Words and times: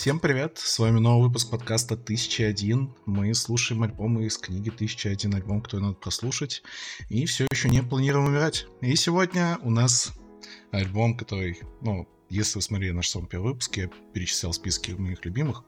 Всем 0.00 0.18
привет, 0.18 0.56
с 0.56 0.78
вами 0.78 0.98
новый 0.98 1.28
выпуск 1.28 1.50
подкаста 1.50 1.92
1001. 1.92 2.90
Мы 3.04 3.34
слушаем 3.34 3.82
альбомы 3.82 4.24
из 4.24 4.38
книги 4.38 4.70
1001 4.70 5.34
альбом, 5.34 5.60
который 5.60 5.82
надо 5.82 5.96
прослушать, 5.96 6.62
и 7.10 7.26
все 7.26 7.46
еще 7.50 7.68
не 7.68 7.82
планируем 7.82 8.28
умирать. 8.28 8.64
И 8.80 8.96
сегодня 8.96 9.58
у 9.60 9.68
нас 9.68 10.12
альбом, 10.70 11.18
который, 11.18 11.60
ну, 11.82 12.08
если 12.30 12.56
вы 12.56 12.62
смотрели 12.62 12.92
наш 12.92 13.10
самый 13.10 13.26
первый 13.26 13.48
выпуск, 13.48 13.76
я 13.76 13.90
перечислял 14.14 14.54
списки 14.54 14.92
моих 14.92 15.22
любимых. 15.26 15.64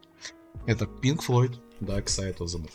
Это 0.66 0.86
Pink 0.86 1.18
Floyd, 1.28 1.58
Dark 1.82 2.06
Side 2.06 2.38
of 2.38 2.46
the 2.46 2.58
Moon. 2.58 2.70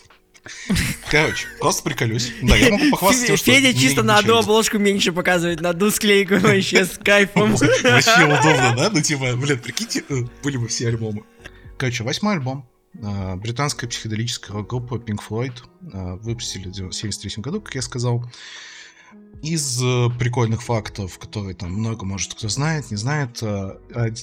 Короче, 1.10 1.47
просто 1.60 1.83
приколюсь. 1.83 2.32
Да, 2.42 2.55
я 2.55 2.71
могу 2.71 2.92
похвастаться 2.92 3.28
тем, 3.28 3.37
что... 3.37 3.46
Федя 3.46 3.78
чисто 3.78 4.04
на 4.04 4.18
одну 4.18 4.37
обложку 4.37 4.78
меньше 4.78 5.11
показывает, 5.11 5.61
на 5.61 5.69
одну 5.69 5.89
склейку 5.92 6.36
вообще 6.39 6.86
с 6.86 6.97
кайфом. 6.97 7.55
Вообще 7.55 8.25
удобно, 8.25 8.75
да? 8.78 8.89
Ну, 8.92 9.01
типа, 9.01 9.36
блин, 9.36 9.60
прикиньте, 9.60 10.04
э, 10.10 10.15
были 10.43 10.57
бы 10.57 10.68
все 10.68 10.87
альбомы. 10.89 11.24
Короче, 11.77 12.04
восьмой 12.04 12.33
альбом. 12.33 12.67
А, 13.04 13.36
британская 13.36 13.87
психоделическая 13.87 14.55
рок-группа 14.55 14.95
Pink 14.95 15.19
Floyd 15.27 15.54
а, 15.93 16.15
выпустили 16.15 16.63
в 16.63 16.71
1973 16.71 17.43
году, 17.43 17.61
как 17.61 17.75
я 17.75 17.81
сказал. 17.81 18.25
Из 19.43 19.81
э, 19.83 20.09
прикольных 20.17 20.63
фактов, 20.63 21.19
которые 21.19 21.55
там 21.55 21.71
много, 21.71 22.05
может, 22.05 22.33
кто 22.33 22.50
знает, 22.50 22.89
не 22.89 22.97
знает, 22.97 23.41
а, 23.43 23.79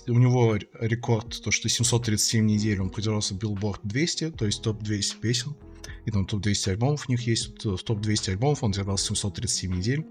у 0.08 0.18
него 0.18 0.56
рекорд, 0.80 1.40
то, 1.42 1.52
что 1.52 1.68
737 1.68 2.44
недель 2.44 2.80
он 2.80 2.90
продержался 2.90 3.34
Billboard 3.34 3.80
200, 3.84 4.30
то 4.32 4.44
есть 4.44 4.62
топ-200 4.62 5.20
песен 5.20 5.56
и 6.04 6.10
там 6.10 6.26
топ-200 6.26 6.70
альбомов 6.70 7.08
у 7.08 7.12
них 7.12 7.26
есть, 7.26 7.64
в 7.64 7.78
топ-200 7.78 8.30
альбомов 8.30 8.62
он 8.62 8.72
держался 8.72 9.06
737 9.14 9.74
недель. 9.74 10.06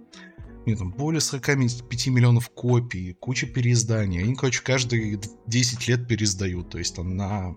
Них 0.66 0.78
там 0.78 0.92
более 0.92 1.22
45 1.22 2.08
миллионов 2.08 2.50
копий, 2.50 3.14
куча 3.20 3.48
переизданий. 3.48 4.24
Они, 4.24 4.36
короче, 4.36 4.62
каждые 4.64 5.20
10 5.48 5.88
лет 5.88 6.08
переиздают. 6.08 6.70
То 6.70 6.78
есть 6.78 6.96
там 6.96 7.16
на 7.16 7.56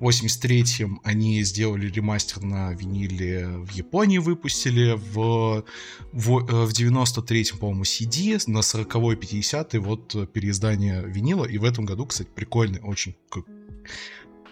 83-м 0.00 1.00
они 1.04 1.42
сделали 1.42 1.88
ремастер 1.88 2.42
на 2.42 2.72
виниле 2.72 3.46
в 3.46 3.70
Японии 3.72 4.18
выпустили, 4.18 4.94
в, 4.96 5.64
в, 6.12 6.38
э, 6.38 6.66
в 6.66 6.70
93-м, 6.70 7.58
по-моему, 7.58 7.82
CD, 7.82 8.40
на 8.46 8.58
40-й, 8.58 9.16
50-й 9.16 9.78
вот 9.78 10.32
переиздание 10.32 11.02
винила, 11.06 11.44
и 11.44 11.58
в 11.58 11.64
этом 11.64 11.84
году, 11.84 12.06
кстати, 12.06 12.28
прикольный 12.34 12.80
очень 12.80 13.14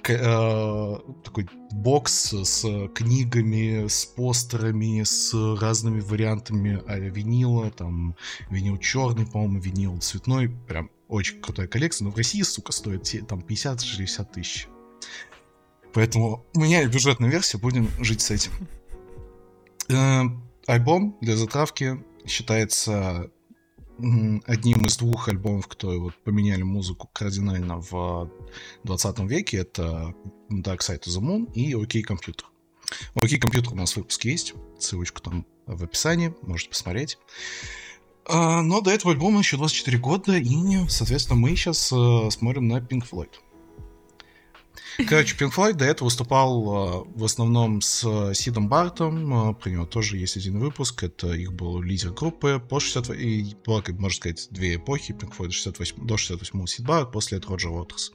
такой 0.04 1.48
бокс 1.70 2.32
с 2.32 2.88
книгами, 2.94 3.86
с 3.88 4.04
постерами, 4.06 5.02
с 5.02 5.34
разными 5.60 6.00
вариантами 6.00 6.82
а, 6.86 6.98
винила, 6.98 7.70
там 7.70 8.16
винил 8.50 8.78
черный, 8.78 9.26
по-моему, 9.26 9.60
винил 9.60 9.98
цветной, 9.98 10.48
прям 10.48 10.90
очень 11.08 11.40
крутая 11.40 11.66
коллекция, 11.66 12.06
но 12.06 12.10
в 12.10 12.16
России, 12.16 12.42
сука, 12.42 12.72
стоит 12.72 13.26
там 13.26 13.40
50-60 13.40 14.32
тысяч. 14.32 14.68
Поэтому 15.94 16.46
у 16.54 16.60
меня 16.60 16.86
бюджетная 16.86 17.30
версия, 17.30 17.58
будем 17.58 17.88
жить 18.00 18.20
с 18.20 18.30
этим. 18.30 18.52
Э, 19.88 20.24
альбом 20.66 21.16
для 21.20 21.36
затравки 21.36 22.04
считается 22.26 23.30
одним 24.46 24.84
из 24.86 24.96
двух 24.96 25.28
альбомов, 25.28 25.66
которые 25.66 26.00
вот 26.00 26.14
поменяли 26.24 26.62
музыку 26.62 27.10
кардинально 27.12 27.80
в 27.80 28.30
20 28.84 29.18
веке. 29.20 29.58
Это 29.58 30.14
Dark 30.50 30.78
Side 30.78 31.04
of 31.04 31.08
the 31.08 31.20
Moon 31.20 31.52
и 31.52 31.72
OK 31.72 32.02
Computer. 32.06 32.44
OK 33.14 33.38
Computer 33.38 33.72
у 33.72 33.76
нас 33.76 33.96
выпуск 33.96 34.24
есть, 34.24 34.54
ссылочку 34.78 35.20
там 35.20 35.46
в 35.66 35.82
описании, 35.82 36.34
можете 36.42 36.70
посмотреть. 36.70 37.18
А, 38.24 38.62
но 38.62 38.80
до 38.80 38.90
этого 38.90 39.12
альбома 39.12 39.40
еще 39.40 39.56
24 39.56 39.98
года, 39.98 40.36
и, 40.36 40.88
соответственно, 40.88 41.38
мы 41.38 41.50
сейчас 41.56 41.92
э, 41.92 42.30
смотрим 42.30 42.68
на 42.68 42.78
Pink 42.78 43.08
Floyd. 43.10 43.30
Короче, 45.06 45.36
Pink 45.36 45.54
Floyd 45.54 45.74
до 45.74 45.84
этого 45.84 46.06
выступал 46.06 47.04
э, 47.04 47.04
в 47.14 47.24
основном 47.24 47.80
с 47.80 48.04
э, 48.04 48.34
Сидом 48.34 48.68
Бартом. 48.68 49.50
Э, 49.50 49.54
про 49.54 49.70
него 49.70 49.86
тоже 49.86 50.16
есть 50.16 50.36
один 50.36 50.58
выпуск. 50.58 51.04
Это 51.04 51.32
их 51.32 51.52
был 51.52 51.80
лидер 51.80 52.10
группы 52.10 52.60
по 52.68 52.80
68... 52.80 53.14
И 53.20 53.56
было, 53.64 53.82
можно 53.90 54.16
сказать, 54.16 54.48
две 54.50 54.76
эпохи. 54.76 55.12
Pink 55.12 55.36
Floyd 55.36 55.50
68... 55.50 56.06
до 56.06 56.16
68 56.16 56.66
Сид 56.66 56.86
Барт, 56.86 57.12
после 57.12 57.38
этого 57.38 57.52
Роджер 57.52 57.70
Уотерс. 57.70 58.12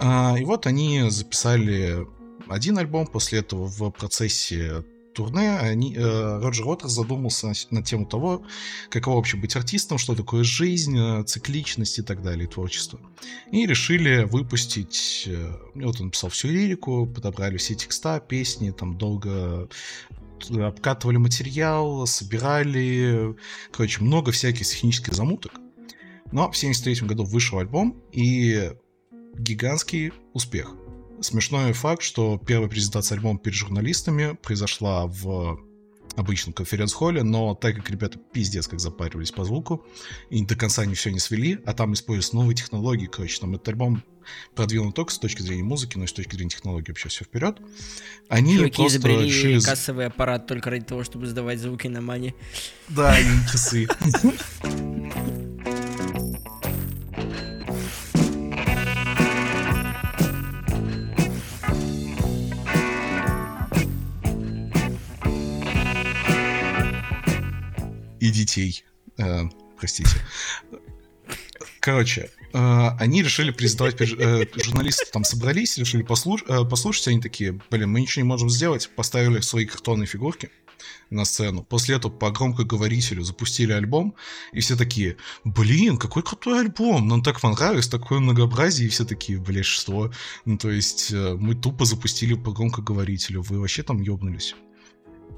И 0.00 0.44
вот 0.44 0.66
они 0.66 1.10
записали 1.10 2.06
один 2.48 2.78
альбом, 2.78 3.06
после 3.06 3.40
этого 3.40 3.66
в 3.66 3.90
процессе 3.90 4.84
турне 5.12 5.58
они, 5.58 5.94
э, 5.94 6.40
Роджер 6.40 6.66
Уотерс 6.66 6.92
задумался 6.92 7.52
на, 7.70 7.82
тему 7.82 8.06
того, 8.06 8.44
каково 8.90 9.16
вообще 9.16 9.36
быть 9.36 9.56
артистом, 9.56 9.98
что 9.98 10.14
такое 10.14 10.44
жизнь, 10.44 10.98
э, 10.98 11.24
цикличность 11.24 11.98
и 11.98 12.02
так 12.02 12.22
далее, 12.22 12.48
творчество. 12.48 13.00
И 13.50 13.66
решили 13.66 14.24
выпустить... 14.24 15.24
Э, 15.26 15.52
вот 15.74 16.00
он 16.00 16.10
писал 16.10 16.30
всю 16.30 16.48
лирику, 16.48 17.06
подобрали 17.06 17.56
все 17.56 17.74
текста, 17.74 18.20
песни, 18.20 18.70
там 18.70 18.96
долго 18.96 19.68
обкатывали 20.50 21.18
материал, 21.18 22.06
собирали, 22.06 23.36
короче, 23.70 24.02
много 24.02 24.32
всяких 24.32 24.66
технических 24.66 25.14
замуток. 25.14 25.52
Но 26.32 26.50
в 26.50 26.56
73 26.56 27.06
году 27.06 27.24
вышел 27.24 27.58
альбом, 27.58 28.02
и 28.10 28.72
гигантский 29.38 30.12
успех. 30.32 30.74
Смешной 31.22 31.72
факт, 31.72 32.02
что 32.02 32.36
первая 32.44 32.68
презентация 32.68 33.16
альбома 33.16 33.38
перед 33.38 33.56
журналистами 33.56 34.36
произошла 34.42 35.06
в 35.06 35.60
обычном 36.16 36.52
конференц-холле, 36.52 37.22
но 37.22 37.54
так 37.54 37.76
как 37.76 37.88
ребята 37.90 38.18
пиздец 38.18 38.66
как 38.66 38.80
запаривались 38.80 39.30
по 39.30 39.44
звуку 39.44 39.86
и 40.30 40.44
до 40.44 40.56
конца 40.56 40.84
не 40.84 40.94
все 40.94 41.10
не 41.10 41.20
свели, 41.20 41.58
а 41.64 41.72
там 41.74 41.94
используются 41.94 42.34
новые 42.34 42.56
технологии, 42.56 43.06
короче, 43.06 43.40
там 43.40 43.54
этот 43.54 43.68
альбом 43.68 44.02
продвинут 44.54 44.94
только 44.94 45.12
с 45.12 45.18
точки 45.18 45.42
зрения 45.42 45.62
музыки, 45.62 45.96
но 45.96 46.04
и 46.04 46.06
с 46.06 46.12
точки 46.12 46.34
зрения 46.34 46.50
технологий 46.50 46.90
вообще 46.90 47.08
все 47.08 47.24
вперед. 47.24 47.58
Они 48.28 48.56
Чуваки 48.56 48.76
просто 48.76 48.98
изобрели 48.98 49.26
решили... 49.26 49.60
кассовый 49.60 50.06
аппарат 50.06 50.46
только 50.46 50.70
ради 50.70 50.84
того, 50.84 51.04
чтобы 51.04 51.26
сдавать 51.26 51.60
звуки 51.60 51.86
на 51.86 52.00
мане. 52.00 52.34
Да, 52.88 53.18
и 53.18 53.24
часы. 53.50 53.88
детей. 68.52 68.84
Э, 69.18 69.44
простите. 69.78 70.10
Короче, 71.80 72.30
э, 72.52 72.88
они 72.98 73.22
решили 73.22 73.50
презентовать, 73.50 74.00
э, 74.00 74.46
журналисты 74.64 75.06
там 75.12 75.24
собрались, 75.24 75.78
решили 75.78 76.02
послуш, 76.02 76.44
э, 76.48 76.64
послушать, 76.64 77.08
они 77.08 77.20
такие, 77.20 77.60
блин, 77.70 77.90
мы 77.90 78.00
ничего 78.00 78.22
не 78.22 78.28
можем 78.28 78.50
сделать, 78.50 78.90
поставили 78.96 79.40
свои 79.40 79.66
картонные 79.66 80.06
фигурки 80.06 80.50
на 81.10 81.24
сцену. 81.24 81.62
После 81.62 81.96
этого 81.96 82.12
по 82.12 82.30
громкоговорителю 82.30 83.22
запустили 83.22 83.72
альбом, 83.72 84.14
и 84.52 84.60
все 84.60 84.76
такие, 84.76 85.16
блин, 85.44 85.96
какой 85.96 86.22
крутой 86.22 86.60
альбом, 86.60 87.08
нам 87.08 87.22
так 87.22 87.40
понравилось, 87.40 87.88
такое 87.88 88.18
многообразие, 88.20 88.86
и 88.86 88.90
все 88.90 89.04
такие, 89.04 89.38
блядь, 89.38 89.64
что? 89.64 90.12
Ну, 90.44 90.58
то 90.58 90.70
есть, 90.70 91.12
э, 91.12 91.36
мы 91.38 91.54
тупо 91.54 91.84
запустили 91.84 92.34
по 92.34 92.52
громкоговорителю, 92.52 93.42
вы 93.42 93.60
вообще 93.60 93.82
там 93.82 94.00
ёбнулись. 94.00 94.54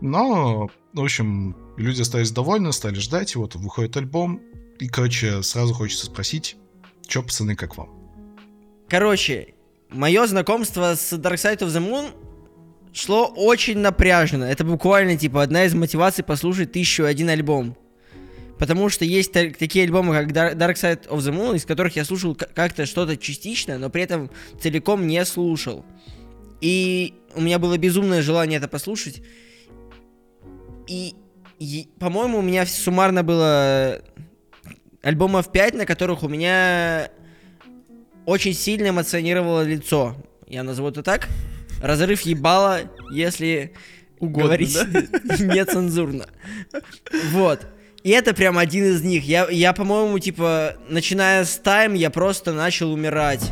Но, 0.05 0.69
в 0.93 1.01
общем, 1.01 1.57
люди 1.79 2.03
остались 2.03 2.31
довольны, 2.31 2.75
стали 2.75 2.97
ждать, 2.97 3.35
и 3.35 3.39
вот 3.39 3.55
выходит 3.55 3.97
альбом, 3.97 4.39
и, 4.79 4.87
короче, 4.87 5.43
сразу 5.43 5.73
хочется 5.73 6.05
спросить, 6.05 6.57
чё, 7.07 7.23
пацаны, 7.23 7.57
как 7.57 7.79
вам? 7.79 7.89
Короче, 8.87 9.55
мое 9.89 10.27
знакомство 10.27 10.95
с 10.95 11.15
Dark 11.15 11.37
Side 11.37 11.61
of 11.61 11.69
the 11.69 11.81
Moon 11.81 12.11
шло 12.93 13.33
очень 13.35 13.79
напряженно. 13.79 14.45
Это 14.45 14.63
буквально, 14.63 15.17
типа, 15.17 15.43
одна 15.43 15.65
из 15.65 15.73
мотиваций 15.73 16.23
послушать 16.23 16.73
тысячу 16.73 17.05
один 17.05 17.31
альбом. 17.31 17.75
Потому 18.59 18.91
что 18.91 19.07
есть 19.07 19.33
такие 19.33 19.87
альбомы, 19.87 20.13
как 20.13 20.33
Dark 20.33 20.75
Side 20.75 21.09
of 21.09 21.21
the 21.21 21.35
Moon, 21.35 21.57
из 21.57 21.65
которых 21.65 21.97
я 21.97 22.05
слушал 22.05 22.35
как-то 22.35 22.85
что-то 22.85 23.17
частично, 23.17 23.79
но 23.79 23.89
при 23.89 24.03
этом 24.03 24.31
целиком 24.61 25.07
не 25.07 25.25
слушал. 25.25 25.83
И 26.61 27.15
у 27.35 27.41
меня 27.41 27.59
было 27.59 27.79
безумное 27.79 28.21
желание 28.21 28.59
это 28.59 28.69
послушать. 28.69 29.23
И, 30.87 31.15
и 31.59 31.89
по-моему, 31.99 32.39
у 32.39 32.43
меня 32.43 32.67
суммарно 32.67 33.23
было 33.23 34.03
альбомов 35.03 35.53
5, 35.53 35.75
на 35.75 35.87
которых 35.87 36.23
у 36.23 36.29
меня 36.29 37.11
очень 38.27 38.55
сильно 38.55 38.89
эмоционировало 38.89 39.63
лицо. 39.63 40.17
Я 40.47 40.63
назову 40.63 40.89
это 40.89 41.03
так. 41.03 41.29
Разрыв 41.83 42.23
ебала, 42.23 42.81
если 43.13 43.75
Угодно, 44.19 44.43
говорить 44.43 44.75
да? 44.75 45.01
нецензурно. 45.39 46.27
Вот. 47.31 47.67
И 48.03 48.11
это 48.11 48.35
прям 48.35 48.59
один 48.59 48.85
из 48.85 49.03
них. 49.03 49.25
Я, 49.25 49.49
я 49.51 49.73
по-моему, 49.73 50.19
типа, 50.19 50.77
начиная 50.89 51.45
с 51.45 51.61
Time, 51.63 51.97
я 51.97 52.11
просто 52.11 52.53
начал 52.53 52.93
умирать. 52.93 53.51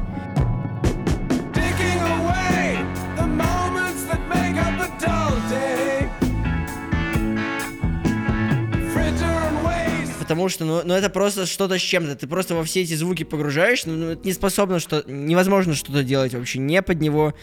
Потому 10.33 10.49
что, 10.49 10.65
ну, 10.65 10.81
ну 10.83 10.95
это 10.95 11.11
просто 11.11 11.45
что-то 11.45 11.79
с 11.79 11.83
чем-то. 11.83 12.17
Ты 12.17 12.27
просто 12.27 12.55
во 12.55 12.65
все 12.65 12.81
эти 12.81 12.95
звуки 12.95 13.23
погружаешь, 13.23 13.85
ну, 13.85 13.95
ну 13.95 14.11
это 14.13 14.27
не 14.27 14.33
способно 14.33 14.81
что... 14.81 15.05
Невозможно 15.07 15.75
что-то 15.75 16.03
делать 16.03 16.33
вообще, 16.33 16.59
не 16.59 16.81
под 16.81 17.01
него. 17.01 17.35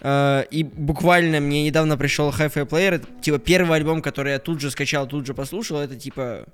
Uh, 0.00 0.46
и 0.50 0.64
буквально 0.64 1.40
мне 1.40 1.62
недавно 1.62 1.96
пришел 1.96 2.28
Hi-Fi 2.28 2.68
Player, 2.68 2.96
это, 2.96 3.06
типа 3.22 3.38
первый 3.38 3.76
альбом, 3.76 4.02
который 4.02 4.32
я 4.32 4.38
тут 4.38 4.60
же 4.60 4.70
скачал, 4.70 5.06
тут 5.06 5.24
же 5.24 5.32
послушал, 5.32 5.78
это 5.78 5.96
типа 5.96 6.46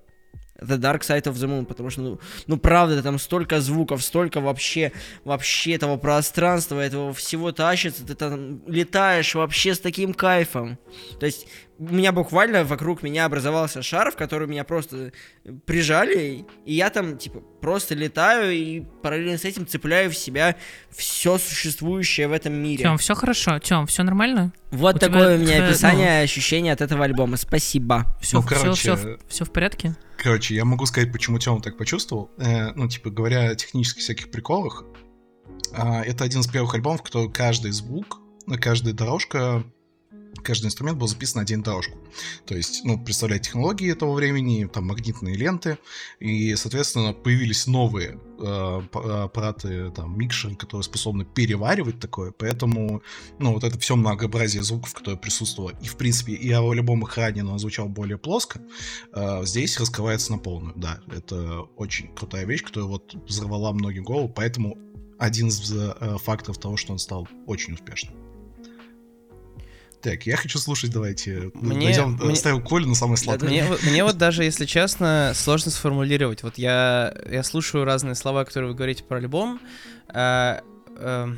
The 0.60 0.76
Dark 0.76 1.00
Side 1.00 1.24
of 1.24 1.32
the 1.32 1.48
Moon, 1.48 1.64
потому 1.64 1.90
что, 1.90 2.02
ну, 2.02 2.20
ну 2.46 2.58
правда, 2.58 3.02
там 3.02 3.18
столько 3.18 3.60
звуков, 3.60 4.02
столько 4.02 4.40
вообще, 4.40 4.92
вообще 5.24 5.72
этого 5.72 5.96
пространства, 5.96 6.78
этого 6.78 7.12
всего 7.14 7.50
тащится, 7.50 8.06
ты 8.06 8.14
там 8.14 8.60
летаешь 8.66 9.34
вообще 9.34 9.74
с 9.74 9.80
таким 9.80 10.12
кайфом. 10.12 10.78
То 11.18 11.26
есть 11.26 11.46
у 11.80 11.94
меня 11.94 12.12
буквально 12.12 12.62
вокруг 12.62 13.02
меня 13.02 13.24
образовался 13.24 13.80
шар, 13.80 14.10
в 14.10 14.16
который 14.16 14.46
меня 14.46 14.64
просто 14.64 15.12
прижали, 15.64 16.44
и 16.66 16.74
я 16.74 16.90
там, 16.90 17.16
типа, 17.16 17.40
просто 17.40 17.94
летаю 17.94 18.52
и 18.52 18.80
параллельно 19.02 19.38
с 19.38 19.46
этим 19.46 19.66
цепляю 19.66 20.10
в 20.10 20.16
себя 20.16 20.56
все 20.90 21.38
существующее 21.38 22.28
в 22.28 22.32
этом 22.32 22.52
мире. 22.52 22.82
Тем, 22.82 22.98
все 22.98 23.14
хорошо. 23.14 23.58
Тем, 23.60 23.86
все 23.86 24.02
нормально? 24.02 24.52
Вот 24.70 24.96
у 24.96 24.98
такое 24.98 25.36
у 25.36 25.38
меня 25.38 25.56
твоя, 25.56 25.68
описание, 25.68 26.18
ну... 26.18 26.24
ощущение 26.24 26.72
от 26.74 26.82
этого 26.82 27.04
альбома. 27.04 27.38
Спасибо. 27.38 28.04
Все, 28.20 28.40
ну, 28.40 28.46
короче, 28.46 28.72
все, 28.72 28.96
все, 28.96 29.18
все 29.26 29.44
в 29.46 29.50
порядке? 29.50 29.96
Короче, 30.18 30.54
я 30.54 30.66
могу 30.66 30.84
сказать, 30.84 31.10
почему 31.10 31.38
Тём 31.38 31.62
так 31.62 31.78
почувствовал. 31.78 32.30
Э, 32.36 32.72
ну, 32.74 32.88
типа, 32.88 33.08
говоря 33.08 33.48
о 33.48 33.54
технических 33.54 34.02
всяких 34.02 34.30
приколах, 34.30 34.84
э, 35.72 36.02
это 36.02 36.24
один 36.24 36.40
из 36.40 36.46
первых 36.46 36.74
альбомов, 36.74 37.02
который 37.02 37.32
каждый 37.32 37.70
звук, 37.70 38.20
каждая 38.60 38.92
дорожка 38.92 39.64
каждый 40.42 40.66
инструмент 40.66 40.98
был 40.98 41.06
записан 41.06 41.38
на 41.38 41.42
отдельную 41.42 41.64
дорожку. 41.64 41.98
То 42.46 42.54
есть, 42.54 42.82
ну, 42.84 43.02
представляете 43.02 43.46
технологии 43.46 43.90
этого 43.90 44.12
времени, 44.12 44.66
там 44.66 44.87
магнитные 44.87 45.37
ленты, 45.37 45.78
и, 46.19 46.54
соответственно, 46.56 47.12
появились 47.12 47.66
новые 47.66 48.19
э, 48.38 48.82
аппараты, 49.25 49.90
там, 49.90 50.19
микшеры, 50.19 50.56
которые 50.56 50.84
способны 50.84 51.25
переваривать 51.25 52.00
такое, 52.00 52.32
поэтому, 52.32 53.02
ну, 53.38 53.52
вот 53.54 53.64
это 53.64 53.78
все 53.78 53.96
многообразие 53.96 54.62
звуков, 54.62 54.94
которое 54.94 55.16
присутствовало, 55.16 55.72
и, 55.81 55.87
в 55.87 55.96
принципе, 55.96 56.32
и 56.32 56.52
о 56.52 56.72
любом 56.72 57.04
экране, 57.04 57.42
но 57.42 57.58
звучал 57.58 57.88
более 57.88 58.19
плоско, 58.19 58.60
э, 59.12 59.44
здесь 59.44 59.78
раскрывается 59.78 60.32
на 60.32 60.38
полную, 60.38 60.75
да, 60.76 61.00
это 61.10 61.60
очень 61.76 62.14
крутая 62.14 62.44
вещь, 62.46 62.62
которая 62.62 62.88
вот 62.88 63.14
взорвала 63.26 63.72
многим 63.72 64.04
голову, 64.04 64.28
поэтому 64.28 64.76
один 65.19 65.48
из 65.48 65.72
э, 65.72 66.16
факторов 66.19 66.58
того, 66.58 66.76
что 66.76 66.92
он 66.92 66.98
стал 66.98 67.28
очень 67.46 67.75
успешным. 67.75 68.14
Так, 70.02 70.25
я 70.26 70.37
хочу 70.37 70.58
слушать, 70.58 70.91
давайте. 70.91 71.50
Мне, 71.55 71.87
Найдем, 71.87 72.19
мне, 72.23 72.37
ставим 72.37 72.62
Колю 72.62 72.88
на 72.88 72.94
самое 72.94 73.19
сладкое. 73.19 73.49
Мне, 73.49 73.64
мне 73.82 74.02
вот 74.02 74.17
даже, 74.17 74.44
если 74.44 74.64
честно, 74.64 75.32
сложно 75.35 75.70
сформулировать. 75.70 76.43
Вот 76.43 76.56
я, 76.56 77.14
я 77.31 77.43
слушаю 77.43 77.85
разные 77.85 78.14
слова, 78.14 78.44
которые 78.44 78.70
вы 78.70 78.76
говорите 78.76 79.05
про 79.05 79.19
альбом. 79.19 79.61
А, 80.08 80.62
а, 80.97 81.37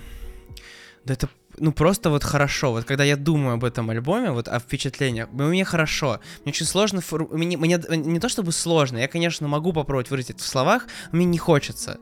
да 1.04 1.14
это 1.14 1.28
ну 1.58 1.72
просто 1.72 2.10
вот 2.10 2.24
хорошо. 2.24 2.72
Вот 2.72 2.84
когда 2.84 3.04
я 3.04 3.16
думаю 3.16 3.54
об 3.54 3.64
этом 3.64 3.90
альбоме, 3.90 4.30
вот 4.30 4.48
о 4.48 4.58
впечатлениях, 4.58 5.28
мне 5.32 5.64
хорошо. 5.64 6.20
Мне 6.44 6.52
очень 6.52 6.66
сложно, 6.66 7.00
фор... 7.00 7.28
мне, 7.32 7.56
мне 7.56 7.78
не 7.90 8.20
то 8.20 8.28
чтобы 8.28 8.52
сложно, 8.52 8.98
я, 8.98 9.08
конечно, 9.08 9.48
могу 9.48 9.72
попробовать 9.72 10.10
выразить 10.10 10.40
в 10.40 10.46
словах, 10.46 10.86
но 11.10 11.16
мне 11.18 11.26
не 11.26 11.38
хочется. 11.38 11.98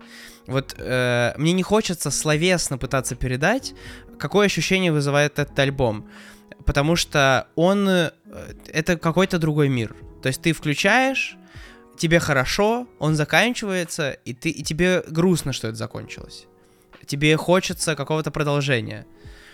Вот 0.47 0.75
э, 0.79 1.33
мне 1.37 1.53
не 1.53 1.63
хочется 1.63 2.11
словесно 2.11 2.79
пытаться 2.79 3.17
передать, 3.17 3.75
какое 4.19 4.47
ощущение 4.47 4.93
вызывает 4.93 5.39
этот 5.39 5.59
альбом 5.59 6.09
потому 6.65 6.97
что 6.97 7.49
он 7.55 7.89
э, 7.89 8.13
это 8.69 8.97
какой-то 8.97 9.39
другой 9.39 9.69
мир. 9.69 9.95
То 10.23 10.29
есть 10.29 10.43
ты 10.43 10.53
включаешь, 10.53 11.37
тебе 11.99 12.21
хорошо, 12.21 12.87
он 12.99 13.15
заканчивается, 13.15 14.13
и 14.13 14.35
ты 14.35 14.51
и 14.51 14.63
тебе 14.63 15.03
грустно, 15.09 15.53
что 15.53 15.69
это 15.69 15.77
закончилось. 15.77 16.47
Тебе 17.07 17.37
хочется 17.37 17.97
какого-то 17.97 18.31
продолжения. 18.31 19.07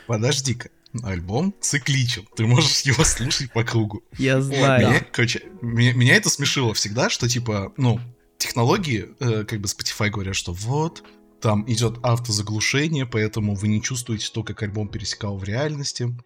Подожди-ка. 0.07 0.71
Альбом 1.03 1.55
цикличен. 1.61 2.27
Ты 2.37 2.47
можешь 2.47 2.81
его 2.83 3.05
слушать 3.05 3.53
по 3.53 3.65
кругу. 3.65 4.03
Я 4.19 4.41
знаю. 4.41 4.89
Меня, 4.89 5.07
короче, 5.13 5.43
меня, 5.61 5.93
меня 5.93 6.17
это 6.17 6.31
смешило 6.31 6.73
всегда, 6.75 7.11
что 7.11 7.29
типа, 7.29 7.73
ну, 7.77 8.01
технологии, 8.39 9.09
э, 9.21 9.45
как 9.45 9.61
бы 9.61 9.67
Spotify 9.67 10.11
говорят, 10.11 10.37
что 10.37 10.53
вот, 10.53 11.03
там 11.41 11.71
идет 11.71 11.99
автозаглушение, 12.03 13.07
поэтому 13.07 13.55
вы 13.55 13.69
не 13.69 13.83
чувствуете 13.83 14.31
то, 14.33 14.43
как 14.43 14.63
альбом 14.63 14.89
пересекал 14.89 15.37
в 15.37 15.45
реальности 15.45 16.17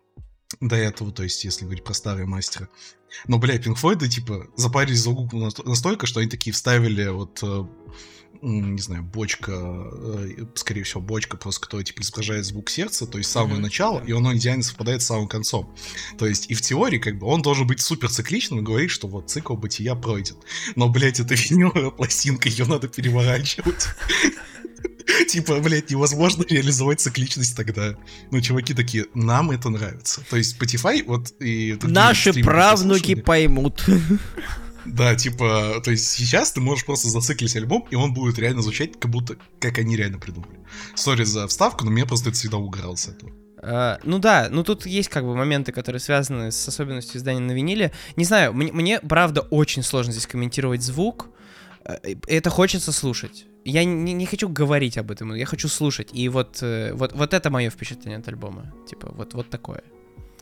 до 0.58 0.76
этого, 0.76 1.12
то 1.12 1.22
есть, 1.22 1.44
если 1.44 1.64
говорить 1.64 1.84
про 1.84 1.94
старые 1.94 2.26
мастера. 2.26 2.68
Но, 3.28 3.38
бля, 3.38 3.56
Pink 3.56 3.76
Floyd, 3.80 4.06
типа, 4.08 4.48
запарились 4.56 4.98
за 4.98 5.10
звук 5.10 5.32
настолько, 5.32 6.06
что 6.06 6.20
они 6.20 6.28
такие 6.28 6.52
вставили 6.52 7.08
вот, 7.08 7.38
э, 7.42 7.64
не 8.42 8.80
знаю, 8.80 9.04
бочка, 9.04 9.52
э, 9.52 10.46
скорее 10.54 10.82
всего, 10.82 11.00
бочка 11.00 11.36
просто, 11.36 11.62
которая, 11.62 11.84
типа, 11.84 12.02
изображает 12.02 12.44
звук 12.44 12.70
сердца, 12.70 13.06
то 13.06 13.18
есть 13.18 13.30
самое 13.30 13.58
mm-hmm. 13.58 13.62
начало, 13.62 14.00
и 14.00 14.12
оно 14.12 14.34
идеально 14.34 14.62
совпадает 14.62 15.02
с 15.02 15.06
самым 15.06 15.28
концом. 15.28 15.74
То 16.18 16.26
есть, 16.26 16.50
и 16.50 16.54
в 16.54 16.62
теории, 16.62 16.98
как 16.98 17.18
бы, 17.18 17.26
он 17.26 17.42
должен 17.42 17.66
быть 17.66 17.80
супер 17.80 18.10
цикличным 18.10 18.60
и 18.60 18.62
говорить, 18.62 18.90
что 18.90 19.08
вот 19.08 19.30
цикл 19.30 19.54
бытия 19.54 19.94
пройден. 19.94 20.36
Но, 20.74 20.88
блядь, 20.88 21.20
это 21.20 21.34
виниловая 21.50 21.90
пластинка, 21.90 22.48
ее 22.48 22.64
надо 22.64 22.88
переворачивать. 22.88 23.86
Типа, 25.30 25.60
блядь, 25.60 25.90
невозможно 25.90 26.44
реализовать 26.48 27.00
цикличность 27.00 27.56
тогда. 27.56 27.94
Ну, 28.32 28.40
чуваки 28.40 28.74
такие, 28.74 29.06
нам 29.14 29.52
это 29.52 29.70
нравится. 29.70 30.22
То 30.28 30.36
есть 30.36 30.60
Spotify, 30.60 31.04
вот 31.06 31.32
и... 31.38 31.78
Наши 31.82 32.32
правнуки 32.42 33.14
поймут. 33.14 33.84
Да, 34.86 35.14
типа, 35.14 35.80
то 35.84 35.90
есть 35.90 36.08
сейчас 36.08 36.52
ты 36.52 36.60
можешь 36.60 36.84
просто 36.84 37.08
зациклить 37.08 37.54
альбом, 37.54 37.86
и 37.90 37.94
он 37.94 38.12
будет 38.12 38.38
реально 38.38 38.62
звучать, 38.62 38.98
как 38.98 39.10
будто, 39.10 39.36
как 39.60 39.78
они 39.78 39.94
реально 39.94 40.18
придумали. 40.18 40.58
Сори 40.96 41.22
за 41.22 41.46
вставку, 41.46 41.84
но 41.84 41.90
меня 41.90 42.06
просто 42.06 42.30
это 42.30 42.38
всегда 42.38 42.56
угорал 42.56 42.96
с 42.96 43.06
этого. 43.06 43.30
Uh, 43.62 44.00
ну 44.04 44.18
да, 44.18 44.48
ну 44.50 44.64
тут 44.64 44.86
есть 44.86 45.10
как 45.10 45.24
бы 45.24 45.36
моменты, 45.36 45.70
которые 45.70 46.00
связаны 46.00 46.50
с 46.50 46.66
особенностью 46.66 47.18
издания 47.18 47.40
на 47.40 47.52
виниле. 47.52 47.92
Не 48.16 48.24
знаю, 48.24 48.54
мне, 48.54 48.72
мне 48.72 49.00
правда 49.00 49.42
очень 49.42 49.82
сложно 49.82 50.12
здесь 50.12 50.26
комментировать 50.26 50.82
звук. 50.82 51.28
Э, 51.84 51.98
это 52.26 52.48
хочется 52.48 52.90
слушать 52.90 53.44
я 53.64 53.84
не, 53.84 54.12
не 54.12 54.26
хочу 54.26 54.48
говорить 54.48 54.98
об 54.98 55.10
этом, 55.10 55.34
я 55.34 55.46
хочу 55.46 55.68
слушать. 55.68 56.10
И 56.12 56.28
вот, 56.28 56.58
э, 56.62 56.92
вот, 56.94 57.12
вот 57.12 57.34
это 57.34 57.50
мое 57.50 57.70
впечатление 57.70 58.18
от 58.18 58.28
альбома. 58.28 58.72
Типа, 58.88 59.12
вот, 59.12 59.34
вот 59.34 59.50
такое. 59.50 59.82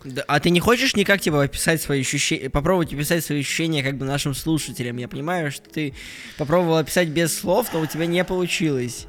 Да, 0.05 0.23
а 0.29 0.39
ты 0.39 0.51
не 0.51 0.61
хочешь 0.61 0.95
никак, 0.95 1.21
типа, 1.21 1.43
описать 1.43 1.83
свои 1.83 2.01
ощущения, 2.01 2.49
попробовать 2.51 2.93
описать 2.93 3.25
свои 3.25 3.41
ощущения 3.41 3.83
как 3.83 3.97
бы 3.97 4.07
нашим 4.07 4.35
слушателям? 4.35 4.97
Я 4.97 5.09
понимаю, 5.09 5.51
что 5.51 5.69
ты 5.69 5.95
попробовал 6.37 6.77
описать 6.77 7.09
без 7.09 7.37
слов, 7.37 7.73
но 7.73 7.81
у 7.81 7.87
тебя 7.87 8.07
не 8.07 8.25
получилось. 8.25 9.07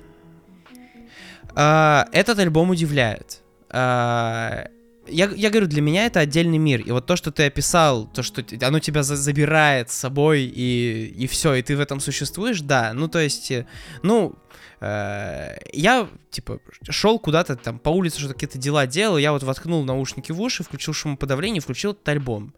А, 1.55 2.07
этот 2.11 2.39
альбом 2.39 2.71
удивляет. 2.71 3.41
А, 3.69 4.69
я, 5.09 5.29
я 5.35 5.49
говорю, 5.49 5.67
для 5.67 5.81
меня 5.81 6.05
это 6.05 6.19
отдельный 6.19 6.57
мир. 6.57 6.81
И 6.81 6.91
вот 6.91 7.05
то, 7.05 7.15
что 7.15 7.31
ты 7.31 7.45
описал, 7.45 8.07
то, 8.07 8.23
что 8.23 8.43
оно 8.61 8.79
тебя 8.79 9.03
за 9.03 9.15
забирает 9.15 9.89
с 9.89 9.93
собой, 9.93 10.43
и, 10.43 11.13
и 11.17 11.27
все, 11.27 11.53
и 11.55 11.61
ты 11.61 11.75
в 11.75 11.79
этом 11.79 11.99
существуешь, 11.99 12.61
да. 12.61 12.93
Ну, 12.93 13.07
то 13.07 13.19
есть, 13.19 13.51
э, 13.51 13.65
ну, 14.03 14.35
э, 14.81 15.57
я, 15.73 16.07
типа, 16.31 16.59
шел 16.89 17.19
куда-то 17.19 17.55
там 17.55 17.79
по 17.79 17.89
улице, 17.89 18.19
что-то 18.19 18.33
какие-то 18.33 18.57
дела 18.57 18.87
делал, 18.87 19.17
я 19.17 19.31
вот 19.31 19.43
воткнул 19.43 19.83
наушники 19.83 20.31
в 20.31 20.41
уши, 20.41 20.63
включил 20.63 20.93
шумоподавление, 20.93 21.61
включил 21.61 21.91
этот 21.91 22.07
альбом. 22.07 22.53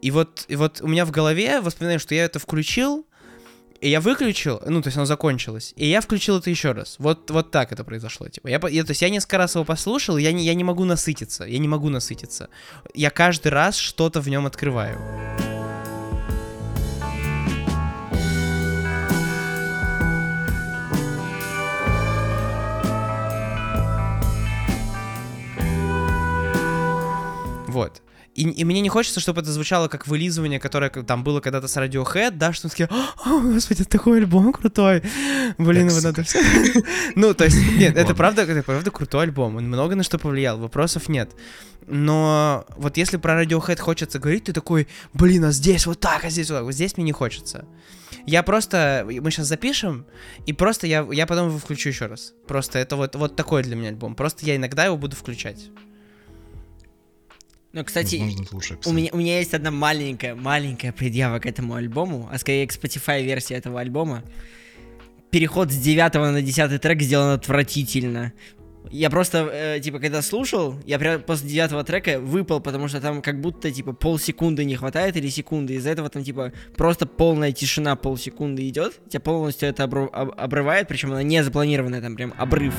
И 0.00 0.10
вот, 0.10 0.44
и 0.48 0.56
вот 0.56 0.80
у 0.82 0.86
меня 0.86 1.04
в 1.04 1.10
голове 1.10 1.60
воспоминание, 1.60 1.98
что 1.98 2.14
я 2.14 2.24
это 2.24 2.38
включил, 2.38 3.06
и 3.84 3.90
я 3.90 4.00
выключил, 4.00 4.62
ну, 4.64 4.80
то 4.80 4.88
есть 4.88 4.96
оно 4.96 5.04
закончилось, 5.04 5.74
и 5.76 5.86
я 5.86 6.00
включил 6.00 6.38
это 6.38 6.48
еще 6.48 6.72
раз. 6.72 6.96
Вот, 6.98 7.30
вот 7.30 7.50
так 7.50 7.70
это 7.70 7.84
произошло. 7.84 8.26
Типа, 8.28 8.48
я, 8.48 8.58
я, 8.70 8.82
то 8.82 8.92
есть 8.92 9.02
я 9.02 9.10
несколько 9.10 9.36
раз 9.36 9.56
его 9.56 9.64
послушал, 9.64 10.16
я 10.16 10.32
не, 10.32 10.42
я 10.42 10.54
не 10.54 10.64
могу 10.64 10.86
насытиться, 10.86 11.44
я 11.44 11.58
не 11.58 11.68
могу 11.68 11.90
насытиться. 11.90 12.48
Я 12.94 13.10
каждый 13.10 13.48
раз 13.48 13.76
что-то 13.76 14.22
в 14.22 14.28
нем 14.28 14.46
открываю. 14.46 14.98
И, 28.44 28.50
и 28.50 28.64
мне 28.64 28.82
не 28.82 28.90
хочется, 28.90 29.20
чтобы 29.20 29.40
это 29.40 29.50
звучало 29.50 29.88
как 29.88 30.06
вылизывание, 30.06 30.60
которое 30.60 30.90
там 30.90 31.24
было 31.24 31.40
когда-то 31.40 31.66
с 31.66 31.76
Radiohead, 31.76 32.32
да, 32.32 32.52
что 32.52 32.68
такие, 32.68 32.88
о, 33.24 33.40
господи, 33.40 33.82
это 33.82 33.90
такой 33.90 34.18
альбом 34.18 34.52
крутой, 34.52 35.02
блин, 35.56 35.88
его 35.88 36.00
надо 36.00 36.22
все. 36.24 36.40
Ну, 37.16 37.32
то 37.32 37.44
есть, 37.44 37.56
нет, 37.78 37.96
это 37.96 38.14
правда, 38.14 38.42
это 38.42 38.62
правда 38.62 38.90
крутой 38.90 39.24
альбом, 39.24 39.56
он 39.56 39.68
много 39.68 39.94
на 39.94 40.02
что 40.02 40.18
повлиял, 40.18 40.58
вопросов 40.58 41.08
нет. 41.08 41.30
Но 41.86 42.66
вот 42.76 42.98
если 42.98 43.16
про 43.16 43.42
Radiohead 43.42 43.80
хочется 43.80 44.18
говорить, 44.18 44.44
ты 44.44 44.52
такой, 44.52 44.88
блин, 45.14 45.44
а 45.44 45.50
здесь 45.50 45.86
вот 45.86 46.00
так, 46.00 46.24
а 46.24 46.30
здесь 46.30 46.50
вот 46.50 46.56
так, 46.56 46.64
вот 46.64 46.74
здесь 46.74 46.96
мне 46.96 47.06
не 47.06 47.12
хочется. 47.12 47.64
Я 48.26 48.42
просто, 48.42 49.06
мы 49.06 49.30
сейчас 49.30 49.46
запишем, 49.46 50.06
и 50.46 50.52
просто 50.52 50.86
я, 50.86 51.06
я 51.12 51.26
потом 51.26 51.48
его 51.48 51.58
включу 51.58 51.90
еще 51.90 52.06
раз. 52.06 52.34
Просто 52.46 52.78
это 52.78 52.96
вот, 52.96 53.14
вот 53.16 53.36
такой 53.36 53.62
для 53.62 53.76
меня 53.76 53.88
альбом. 53.88 54.14
Просто 54.14 54.46
я 54.46 54.56
иногда 54.56 54.84
его 54.84 54.96
буду 54.96 55.14
включать. 55.14 55.70
Ну, 57.74 57.84
кстати, 57.84 58.22
лучше 58.52 58.78
у 58.86 58.92
меня, 58.92 59.10
у 59.12 59.16
меня 59.16 59.38
есть 59.38 59.52
одна 59.52 59.72
маленькая, 59.72 60.36
маленькая 60.36 60.92
предъява 60.92 61.40
к 61.40 61.46
этому 61.46 61.74
альбому, 61.74 62.28
а 62.30 62.38
скорее 62.38 62.68
к 62.68 62.72
Spotify 62.72 63.24
версии 63.24 63.56
этого 63.56 63.80
альбома. 63.80 64.22
Переход 65.30 65.72
с 65.72 65.76
9 65.76 66.14
на 66.14 66.40
10 66.40 66.80
трек 66.80 67.02
сделан 67.02 67.34
отвратительно. 67.34 68.32
Я 68.92 69.10
просто, 69.10 69.50
э, 69.52 69.80
типа, 69.80 69.98
когда 69.98 70.22
слушал, 70.22 70.76
я 70.86 71.00
прям 71.00 71.20
после 71.22 71.48
девятого 71.48 71.82
трека 71.82 72.20
выпал, 72.20 72.60
потому 72.60 72.86
что 72.86 73.00
там 73.00 73.22
как 73.22 73.40
будто, 73.40 73.72
типа, 73.72 73.92
полсекунды 73.92 74.64
не 74.64 74.76
хватает 74.76 75.16
или 75.16 75.28
секунды. 75.28 75.74
Из-за 75.74 75.90
этого 75.90 76.08
там, 76.10 76.22
типа, 76.22 76.52
просто 76.76 77.06
полная 77.06 77.50
тишина 77.50 77.96
полсекунды 77.96 78.68
идет. 78.68 79.00
Тебя 79.08 79.20
полностью 79.20 79.68
это 79.68 79.82
обру- 79.82 80.10
об- 80.12 80.34
обрывает, 80.38 80.86
причем 80.86 81.10
она 81.10 81.24
не 81.24 81.42
запланированная, 81.42 82.02
там 82.02 82.14
прям 82.14 82.34
обрыв. 82.38 82.74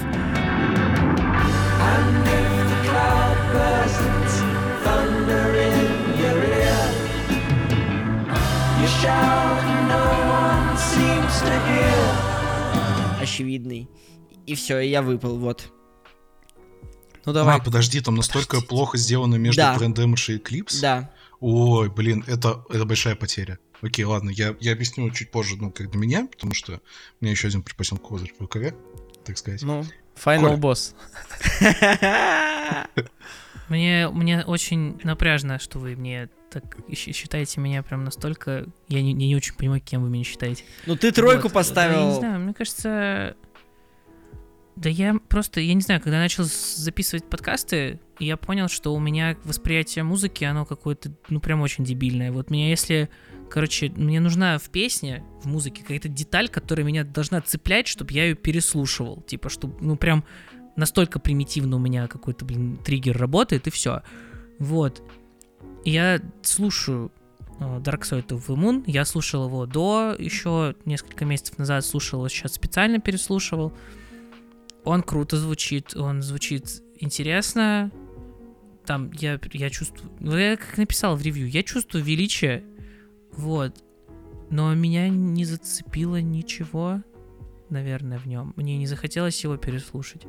Очевидный. 13.36 13.90
И 14.46 14.56
все, 14.56 14.80
и 14.80 14.90
я 14.90 15.02
выпал, 15.02 15.38
вот. 15.38 15.72
Ну 17.26 17.34
давай. 17.34 17.58
А, 17.58 17.60
подожди, 17.60 18.02
там 18.02 18.16
настолько 18.16 18.62
плохо 18.62 18.98
сделано 18.98 19.36
между 19.36 19.62
Да. 19.62 19.76
Damage 19.78 20.34
и 20.34 20.38
Eclipse? 20.38 20.82
Да. 20.82 21.12
Ой, 21.40 21.90
блин, 21.90 22.24
это, 22.28 22.64
это 22.70 22.86
большая 22.86 23.16
потеря. 23.16 23.60
Окей, 23.82 24.06
ладно, 24.06 24.30
я, 24.30 24.56
я 24.60 24.72
объясню 24.72 25.10
чуть 25.12 25.32
позже, 25.32 25.58
ну, 25.58 25.72
как 25.72 25.92
для 25.92 26.00
меня, 26.00 26.28
потому 26.32 26.54
что 26.54 26.74
у 26.74 27.26
меня 27.26 27.32
еще 27.32 27.48
один 27.48 27.62
припасен 27.62 27.98
козырь 27.98 28.34
в 28.40 28.46
ВКВ, 28.46 28.74
так 29.26 29.38
сказать. 29.38 29.62
Ну, 29.64 29.84
Final 30.16 30.58
Коля. 30.58 30.58
Boss. 30.58 30.94
Мне, 33.68 34.10
мне 34.10 34.44
очень 34.44 35.00
напряжно, 35.04 35.58
что 35.58 35.80
вы 35.80 35.96
мне 35.96 36.30
так 36.62 36.78
считаете 36.94 37.60
меня 37.60 37.84
прям 37.84 38.06
настолько... 38.06 38.66
Я 38.88 39.02
не, 39.02 39.12
не 39.12 39.36
очень 39.36 39.56
понимаю, 39.56 39.82
кем 39.82 40.04
вы 40.04 40.10
меня 40.10 40.24
считаете. 40.24 40.64
Ну 40.86 40.96
ты 40.96 41.12
тройку 41.12 41.44
Вот. 41.44 41.44
Да, 41.44 41.48
я 41.50 41.54
поставил. 41.54 42.08
не 42.08 42.16
знаю, 42.16 42.40
мне 42.40 42.54
кажется... 42.54 43.36
Да 44.78 44.90
я 44.90 45.16
просто, 45.28 45.60
я 45.60 45.74
не 45.74 45.82
знаю, 45.82 46.02
когда 46.02 46.18
начал 46.18 46.46
записывать 46.46 47.30
подкасты, 47.30 48.00
я 48.20 48.38
понял, 48.38 48.70
что 48.70 48.94
у 48.94 49.00
меня 49.00 49.38
восприятие 49.44 50.04
музыки, 50.04 50.44
оно 50.46 50.66
какое-то, 50.66 51.12
ну, 51.30 51.40
прям 51.42 51.62
очень 51.62 51.84
дебильное. 51.84 52.32
Вот 52.32 52.50
меня 52.50 52.70
если, 52.70 53.10
короче, 53.50 53.90
мне 53.90 54.22
нужна 54.22 54.58
в 54.58 54.70
песне, 54.70 55.24
в 55.42 55.48
музыке 55.48 55.82
какая-то 55.82 56.08
деталь, 56.08 56.48
которая 56.48 56.86
меня 56.86 57.04
должна 57.04 57.42
цеплять, 57.42 57.88
чтобы 57.88 58.14
я 58.14 58.26
ее 58.26 58.36
переслушивал. 58.36 59.22
Типа, 59.24 59.50
чтобы, 59.50 59.76
ну, 59.82 59.98
прям 59.98 60.24
настолько 60.78 61.20
примитивно 61.20 61.76
у 61.76 61.80
меня 61.80 62.08
какой-то, 62.08 62.46
блин, 62.46 62.78
триггер 62.78 63.18
работает, 63.18 63.68
и 63.68 63.72
все. 63.72 64.04
Вот. 64.60 65.02
Я 65.86 66.20
слушаю 66.42 67.12
э, 67.60 67.64
Dark 67.80 68.02
Side 68.02 68.28
of 68.30 68.48
the 68.48 68.56
Moon. 68.56 68.84
Я 68.88 69.06
слушал 69.06 69.46
его 69.46 69.68
до, 69.68 70.16
еще 70.18 70.76
несколько 70.84 71.26
месяцев 71.26 71.60
назад 71.60 71.86
слушал, 71.86 72.20
его 72.20 72.28
сейчас 72.28 72.54
специально 72.54 73.00
переслушивал. 73.00 73.72
Он 74.84 75.04
круто 75.04 75.38
звучит, 75.38 75.96
он 75.96 76.24
звучит 76.24 76.82
интересно. 77.00 77.92
Там 78.86 79.12
я, 79.14 79.40
я 79.54 79.70
чувствую... 79.70 80.12
ну, 80.20 80.36
Я 80.36 80.58
как 80.58 80.78
написал 80.78 81.16
в 81.16 81.22
ревью, 81.22 81.50
я 81.50 81.64
чувствую 81.64 82.04
величие, 82.04 82.64
вот. 83.32 83.84
Но 84.50 84.74
меня 84.74 85.10
не 85.10 85.46
зацепило 85.46 86.22
ничего, 86.22 87.02
наверное, 87.70 88.20
в 88.20 88.28
нем. 88.28 88.54
Мне 88.56 88.78
не 88.78 88.88
захотелось 88.88 89.44
его 89.44 89.58
переслушать. 89.58 90.24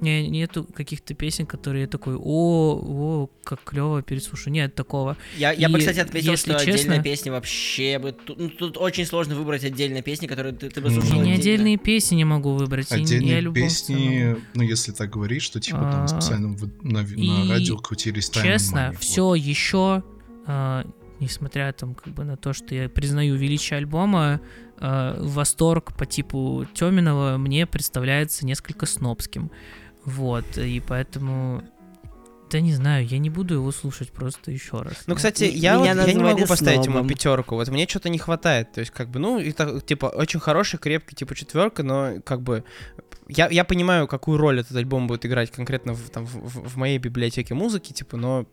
Не, 0.00 0.28
нету 0.28 0.64
каких-то 0.64 1.12
песен, 1.14 1.44
которые 1.46 1.82
я 1.82 1.86
такой, 1.86 2.14
о, 2.16 2.80
о, 2.82 3.30
как 3.44 3.62
клево 3.64 4.00
переслушаю. 4.02 4.52
Нет 4.54 4.74
такого. 4.74 5.16
Я, 5.36 5.52
я 5.52 5.68
бы, 5.68 5.78
кстати, 5.78 5.98
отметил, 5.98 6.30
если 6.32 6.52
что 6.52 6.64
честно- 6.64 6.74
отдельные 6.94 7.02
песни 7.02 7.30
вообще 7.30 7.98
бы... 7.98 8.12
Тут, 8.12 8.38
ну, 8.38 8.48
тут 8.48 8.76
очень 8.78 9.04
сложно 9.04 9.34
выбрать 9.34 9.62
отдельные 9.64 10.02
песни, 10.02 10.26
которые 10.26 10.54
ты, 10.54 10.70
ты 10.70 10.80
бы 10.80 10.90
слушал. 10.90 11.16
Я 11.16 11.22
не 11.22 11.32
отдельные 11.34 11.76
песни 11.76 12.16
не 12.16 12.24
могу 12.24 12.52
выбрать. 12.54 12.90
я 12.90 12.96
Отдельные 12.96 13.40
в 13.40 13.42
целом. 13.42 13.54
песни, 13.54 14.36
ну, 14.54 14.62
если 14.62 14.92
так 14.92 15.10
говорить, 15.10 15.42
что 15.42 15.60
типа 15.60 15.78
там 15.80 16.04
А, 16.04 16.08
специально 16.08 16.48
в- 16.48 16.70
на, 16.82 17.00
и 17.00 17.28
на 17.28 17.52
радио 17.54 17.76
крутились 17.76 18.30
Честно, 18.30 18.78
Money, 18.78 18.90
вот. 18.92 19.00
все 19.00 19.34
еще, 19.34 20.02
а, 20.46 20.86
несмотря 21.20 21.70
там 21.74 21.94
как 21.94 22.14
бы 22.14 22.24
на 22.24 22.38
то, 22.38 22.54
что 22.54 22.74
я 22.74 22.88
признаю 22.88 23.36
величие 23.36 23.76
альбома, 23.76 24.40
а, 24.78 25.18
восторг 25.22 25.94
по 25.94 26.06
типу 26.06 26.66
Тёминова 26.72 27.36
мне 27.36 27.66
представляется 27.66 28.46
несколько 28.46 28.86
снобским. 28.86 29.50
Вот, 30.04 30.58
и 30.58 30.80
поэтому... 30.80 31.62
Да 32.50 32.60
не 32.60 32.72
знаю, 32.72 33.06
я 33.06 33.18
не 33.18 33.30
буду 33.30 33.54
его 33.54 33.70
слушать 33.70 34.10
просто 34.10 34.50
еще 34.50 34.82
раз. 34.82 35.04
Ну, 35.06 35.14
кстати, 35.14 35.44
М- 35.44 35.54
я, 35.54 35.78
вот, 35.78 35.84
я 35.84 36.12
не 36.12 36.22
могу 36.22 36.46
поставить 36.46 36.84
ему 36.84 36.94
снобом. 36.94 37.08
пятерку. 37.08 37.54
Вот 37.54 37.68
мне 37.68 37.86
что-то 37.86 38.08
не 38.08 38.18
хватает. 38.18 38.72
То 38.72 38.80
есть, 38.80 38.90
как 38.90 39.08
бы, 39.08 39.20
ну, 39.20 39.38
это, 39.38 39.80
типа, 39.80 40.06
очень 40.06 40.40
хороший, 40.40 40.78
крепкий, 40.78 41.14
типа, 41.14 41.36
четверка, 41.36 41.84
но, 41.84 42.14
как 42.24 42.42
бы, 42.42 42.64
я, 43.28 43.48
я 43.48 43.62
понимаю, 43.64 44.08
какую 44.08 44.36
роль 44.36 44.58
этот 44.58 44.76
альбом 44.76 45.06
будет 45.06 45.24
играть 45.24 45.52
конкретно 45.52 45.94
в, 45.94 46.10
там, 46.10 46.26
в, 46.26 46.70
в 46.70 46.76
моей 46.76 46.98
библиотеке 46.98 47.54
музыки, 47.54 47.92
типа, 47.92 48.16
но 48.16 48.46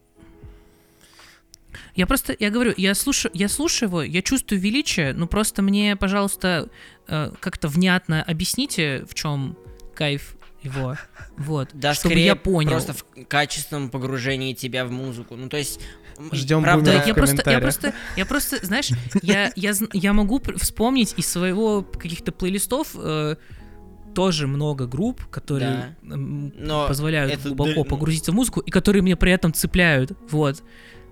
Я 1.95 2.05
просто, 2.05 2.35
я 2.37 2.49
говорю, 2.51 2.73
я 2.77 2.93
слушаю, 2.95 3.31
я 3.33 3.49
слушаю 3.49 3.89
его, 3.89 4.03
я 4.03 4.21
чувствую 4.21 4.61
величие, 4.61 5.13
ну 5.13 5.27
просто 5.27 5.61
мне, 5.61 5.95
пожалуйста, 5.95 6.69
э, 7.07 7.31
как-то 7.39 7.67
внятно 7.67 8.21
объясните, 8.23 9.05
в 9.09 9.13
чем 9.15 9.57
кайф 9.95 10.36
его, 10.67 10.95
вот, 11.37 11.69
Да, 11.73 11.93
чтобы 11.93 12.13
скорее 12.13 12.25
я 12.25 12.35
понял. 12.35 12.71
просто 12.71 12.93
в 12.93 13.05
качественном 13.27 13.89
погружении 13.89 14.53
тебя 14.53 14.85
в 14.85 14.91
музыку. 14.91 15.35
Ну, 15.35 15.49
то 15.49 15.57
есть... 15.57 15.79
Ждем 16.31 16.63
правда, 16.63 16.93
я 16.93 17.13
в 17.13 17.15
просто, 17.15 17.51
я 17.51 17.59
просто, 17.59 17.93
я 18.15 18.25
просто, 18.25 18.65
знаешь, 18.65 18.89
я, 19.21 19.51
я, 19.55 19.73
я 19.93 20.13
могу 20.13 20.41
вспомнить 20.57 21.13
из 21.15 21.27
своего 21.27 21.83
каких-то 21.83 22.31
плейлистов 22.31 22.95
э, 22.95 23.35
тоже 24.15 24.47
много 24.47 24.87
групп, 24.87 25.23
которые 25.27 25.95
м, 26.01 26.51
Но 26.57 26.87
позволяют 26.87 27.39
глубоко 27.43 27.83
да- 27.83 27.89
погрузиться 27.89 28.31
в 28.31 28.33
музыку 28.35 28.61
и 28.61 28.71
которые 28.71 29.03
меня 29.03 29.15
при 29.15 29.31
этом 29.31 29.53
цепляют, 29.53 30.13
вот. 30.31 30.63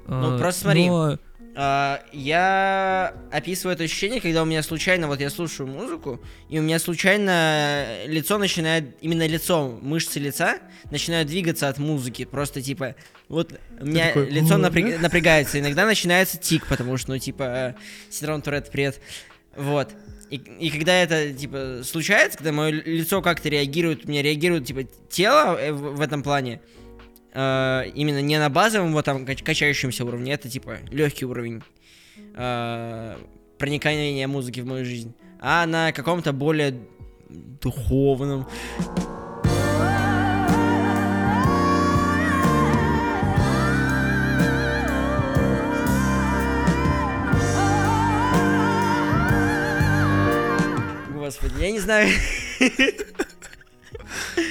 Ну, 0.08 0.36
Э, 0.36 0.40
просто 0.40 0.62
смотри. 0.62 0.88
но- 0.90 1.20
А, 1.58 2.04
я 2.12 3.16
описываю 3.32 3.76
это 3.76 3.86
ощущение, 3.86 4.20
когда 4.20 4.44
у 4.44 4.46
меня 4.46 4.62
случайно, 4.62 5.08
вот 5.08 5.22
я 5.22 5.30
слушаю 5.30 5.68
музыку, 5.68 6.20
и 6.50 6.60
у 6.60 6.62
меня 6.62 6.80
случайно 6.80 8.06
лицо 8.08 8.38
начинает, 8.38 8.98
именно 9.00 9.26
лицо, 9.26 9.80
мышцы 9.82 10.20
лица 10.20 10.60
начинают 10.92 11.30
двигаться 11.30 11.70
от 11.70 11.78
музыки. 11.78 12.26
Просто 12.26 12.62
типа, 12.62 12.96
вот 13.30 13.54
у 13.80 13.86
меня 13.86 14.08
такой, 14.08 14.30
лицо 14.30 14.56
«О, 14.56 14.58
напряг- 14.58 15.00
напрягается. 15.00 15.60
Иногда 15.60 15.86
начинается 15.86 16.38
тик, 16.38 16.68
потому 16.68 16.98
что, 16.98 17.12
ну, 17.12 17.20
типа, 17.20 17.44
э, 17.44 17.74
синдром 18.10 18.42
Туретт, 18.42 18.70
привет. 18.70 19.00
Вот. 19.56 19.92
И, 20.30 20.36
и 20.36 20.70
когда 20.70 20.94
это, 20.94 21.32
типа, 21.32 21.82
случается, 21.86 22.38
когда 22.38 22.52
мое 22.52 22.72
лицо 22.72 23.22
как-то 23.22 23.48
реагирует, 23.48 24.06
у 24.06 24.10
меня 24.10 24.22
реагирует, 24.22 24.66
типа, 24.66 24.84
тело 25.10 25.58
э, 25.58 25.72
в, 25.72 25.96
в 25.96 26.02
этом 26.02 26.22
плане, 26.22 26.60
э, 27.36 27.92
именно 27.94 28.22
не 28.22 28.40
на 28.40 28.50
базовом 28.50 28.94
вот 28.94 29.06
там 29.06 29.26
кач- 29.26 29.44
качающемся 29.44 30.06
уровне, 30.06 30.34
это 30.34 30.50
типа 30.50 30.78
легкий 30.90 31.26
уровень 31.26 31.62
э, 32.34 33.18
проникновения 33.58 34.28
музыки 34.28 34.62
в 34.62 34.66
мою 34.66 34.86
жизнь, 34.86 35.14
а 35.40 35.66
на 35.66 35.92
каком-то 35.92 36.32
более 36.32 36.80
духовном. 37.30 38.48
Господи, 51.14 51.54
я 51.60 51.72
не 51.72 51.80
знаю. 51.80 52.10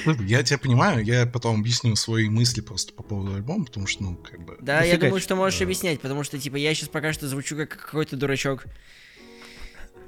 Ну, 0.05 0.13
Я 0.23 0.43
тебя 0.43 0.57
понимаю, 0.57 1.03
я 1.03 1.25
потом 1.25 1.59
объясню 1.59 1.95
свои 1.95 2.29
мысли 2.29 2.61
просто 2.61 2.93
по 2.93 3.03
поводу 3.03 3.35
альбома, 3.35 3.65
потому 3.65 3.87
что, 3.87 4.03
ну, 4.03 4.15
как 4.15 4.43
бы... 4.43 4.57
Да, 4.61 4.83
я 4.83 4.97
думаю, 4.97 5.19
что 5.19 5.35
можешь 5.35 5.61
объяснять, 5.61 5.99
потому 6.01 6.23
что, 6.23 6.39
типа, 6.39 6.55
я 6.55 6.73
сейчас 6.73 6.89
пока 6.89 7.13
что 7.13 7.27
звучу 7.27 7.55
как 7.55 7.69
какой-то 7.69 8.15
дурачок. 8.15 8.65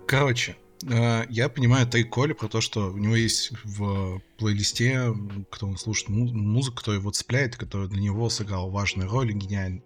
Короче, 0.08 0.56
э, 0.90 1.26
я 1.30 1.50
понимаю 1.50 1.88
Тей 1.88 2.04
Коли 2.04 2.34
про 2.34 2.48
то, 2.48 2.62
что 2.62 2.92
у 2.92 2.98
него 2.98 3.16
есть 3.16 3.52
в 3.64 4.22
плейлисте, 4.38 5.14
кто 5.52 5.68
он 5.68 5.78
слушает 5.78 6.10
му- 6.10 6.32
музыку, 6.34 6.78
кто 6.78 6.94
его 6.94 7.12
цепляет, 7.12 7.58
который 7.58 7.90
для 7.90 8.02
него 8.02 8.30
сыграл 8.30 8.70
важную 8.70 9.10
роль 9.10 9.32
и 9.32 9.34
гениальный. 9.34 9.84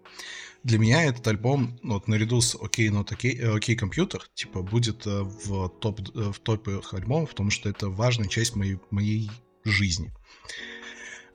Для 0.63 0.77
меня 0.77 1.03
этот 1.03 1.27
альбом, 1.27 1.79
вот 1.81 2.07
наряду 2.07 2.39
с 2.39 2.55
Окей, 2.55 2.89
но 2.89 3.01
Окей, 3.01 3.41
Окей 3.41 3.75
Компьютер, 3.75 4.29
типа, 4.35 4.61
будет 4.61 5.07
э, 5.07 5.23
в 5.23 5.69
топ 5.69 6.01
э, 6.13 6.31
в 6.31 6.39
топе 6.39 6.81
альбомов, 6.91 7.31
потому 7.31 7.49
что 7.49 7.67
это 7.67 7.89
важная 7.89 8.27
часть 8.27 8.55
моей, 8.55 8.77
моей 8.91 9.31
жизни. 9.63 10.11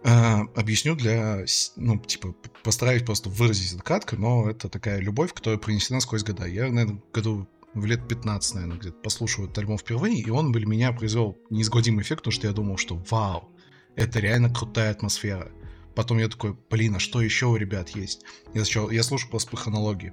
Э, 0.02 0.42
объясню 0.54 0.94
для, 0.94 1.44
ну, 1.76 1.98
типа, 1.98 2.34
постараюсь 2.62 3.02
просто 3.02 3.28
выразить 3.28 3.72
это 3.72 3.82
кратко, 3.82 4.16
но 4.16 4.48
это 4.48 4.68
такая 4.68 5.00
любовь, 5.00 5.32
которая 5.32 5.58
принесена 5.58 6.00
сквозь 6.00 6.22
года. 6.22 6.46
Я, 6.46 6.68
наверное, 6.70 7.02
году 7.12 7.48
в 7.74 7.84
лет 7.84 8.06
15, 8.08 8.54
наверное, 8.54 8.78
где-то 8.78 8.96
послушал 8.98 9.44
этот 9.44 9.58
альбом 9.58 9.78
впервые, 9.78 10.20
и 10.20 10.30
он 10.30 10.52
для 10.52 10.66
меня 10.66 10.92
произвел 10.92 11.36
неизгладимый 11.50 12.02
эффект, 12.02 12.20
потому 12.20 12.32
что 12.32 12.46
я 12.46 12.52
думал, 12.52 12.76
что 12.76 13.02
вау, 13.10 13.50
это 13.96 14.18
реально 14.20 14.52
крутая 14.52 14.92
атмосфера. 14.92 15.50
Потом 15.94 16.18
я 16.18 16.28
такой, 16.28 16.56
блин, 16.70 16.96
а 16.96 16.98
что 16.98 17.20
еще 17.20 17.46
у 17.46 17.56
ребят 17.56 17.90
есть? 17.90 18.22
Я, 18.54 18.64
сначала, 18.64 18.90
я 18.90 19.02
слушаю 19.02 19.30
просто 19.30 19.50
по 19.50 19.56
хронологии. 19.56 20.12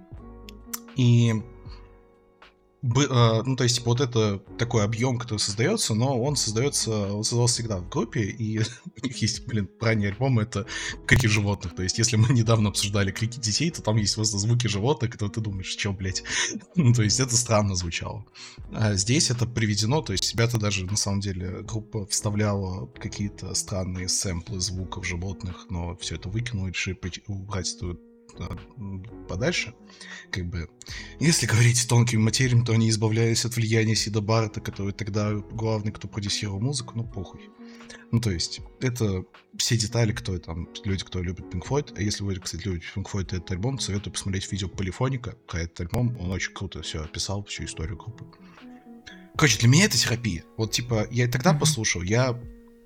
И 0.95 1.33
ну, 2.83 3.55
то 3.55 3.63
есть, 3.63 3.77
типа, 3.77 3.91
вот 3.91 4.01
это 4.01 4.39
такой 4.57 4.83
объем, 4.83 5.17
который 5.17 5.39
создается, 5.39 5.93
но 5.93 6.21
он 6.21 6.35
создается, 6.35 7.13
он 7.13 7.23
создавался 7.23 7.55
всегда 7.55 7.77
в 7.77 7.87
группе, 7.87 8.23
и 8.23 8.59
у 9.01 9.05
них 9.05 9.17
есть, 9.17 9.47
блин, 9.47 9.69
ранние 9.79 10.09
альбомы, 10.09 10.41
это 10.41 10.65
крики 11.07 11.27
животных. 11.27 11.75
То 11.75 11.83
есть, 11.83 11.97
если 11.97 12.17
мы 12.17 12.33
недавно 12.33 12.69
обсуждали 12.69 13.11
крики 13.11 13.39
детей, 13.39 13.71
то 13.71 13.81
там 13.81 13.95
есть 13.95 14.15
просто 14.15 14.37
звуки 14.37 14.67
животных, 14.67 15.11
которые 15.11 15.33
ты 15.33 15.39
думаешь, 15.39 15.67
что, 15.67 15.93
блядь? 15.93 16.23
ну, 16.75 16.93
то 16.93 17.03
есть, 17.03 17.21
это 17.21 17.37
странно 17.37 17.75
звучало. 17.75 18.25
А 18.73 18.95
здесь 18.95 19.29
это 19.29 19.45
приведено, 19.45 20.01
то 20.01 20.11
есть, 20.11 20.33
ребята 20.33 20.59
даже, 20.59 20.85
на 20.85 20.97
самом 20.97 21.21
деле, 21.21 21.61
группа 21.61 22.05
вставляла 22.07 22.87
какие-то 22.87 23.53
странные 23.53 24.09
сэмплы 24.09 24.59
звуков 24.59 25.07
животных, 25.07 25.67
но 25.69 25.95
все 25.95 26.15
это 26.15 26.27
выкинули, 26.27 26.71
решили 26.71 26.99
убрать 27.27 27.73
эту 27.75 27.97
подальше. 29.27 29.73
Как 30.31 30.45
бы, 30.45 30.69
если 31.19 31.45
говорить 31.45 31.87
тонкими 31.87 32.21
материями, 32.21 32.63
то 32.63 32.73
они 32.73 32.89
избавлялись 32.89 33.45
от 33.45 33.55
влияния 33.55 33.95
Сида 33.95 34.21
Барта, 34.21 34.61
который 34.61 34.93
тогда 34.93 35.33
главный, 35.33 35.91
кто 35.91 36.07
продюсировал 36.07 36.59
музыку, 36.59 36.93
ну 36.95 37.03
похуй. 37.03 37.49
Ну, 38.11 38.19
то 38.19 38.29
есть, 38.29 38.61
это 38.79 39.25
все 39.57 39.75
детали, 39.75 40.11
кто 40.11 40.37
там, 40.37 40.69
люди, 40.83 41.03
кто 41.03 41.19
любит 41.19 41.45
Pink 41.45 41.67
Floyd. 41.67 41.93
А 41.97 42.01
если 42.01 42.23
вы, 42.23 42.35
кстати, 42.35 42.63
любите 42.67 42.85
Pink 42.95 43.11
Floyd 43.11 43.35
этот 43.35 43.49
альбом, 43.51 43.79
советую 43.79 44.13
посмотреть 44.13 44.51
видео 44.51 44.67
Полифоника 44.67 45.35
про 45.47 45.61
этот 45.61 45.81
альбом. 45.81 46.15
Он 46.19 46.31
очень 46.31 46.53
круто 46.53 46.83
все 46.83 47.03
описал, 47.03 47.43
всю 47.45 47.65
историю 47.65 47.97
группы. 47.97 48.25
Короче, 49.35 49.57
для 49.57 49.67
меня 49.67 49.85
это 49.85 49.97
терапия. 49.97 50.43
Вот, 50.57 50.71
типа, 50.71 51.07
я 51.09 51.25
и 51.25 51.27
тогда 51.27 51.53
послушал, 51.53 52.03
я 52.03 52.39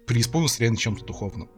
преисполнился 0.08 0.62
реально 0.62 0.78
чем-то 0.78 1.06
духовным. 1.06 1.50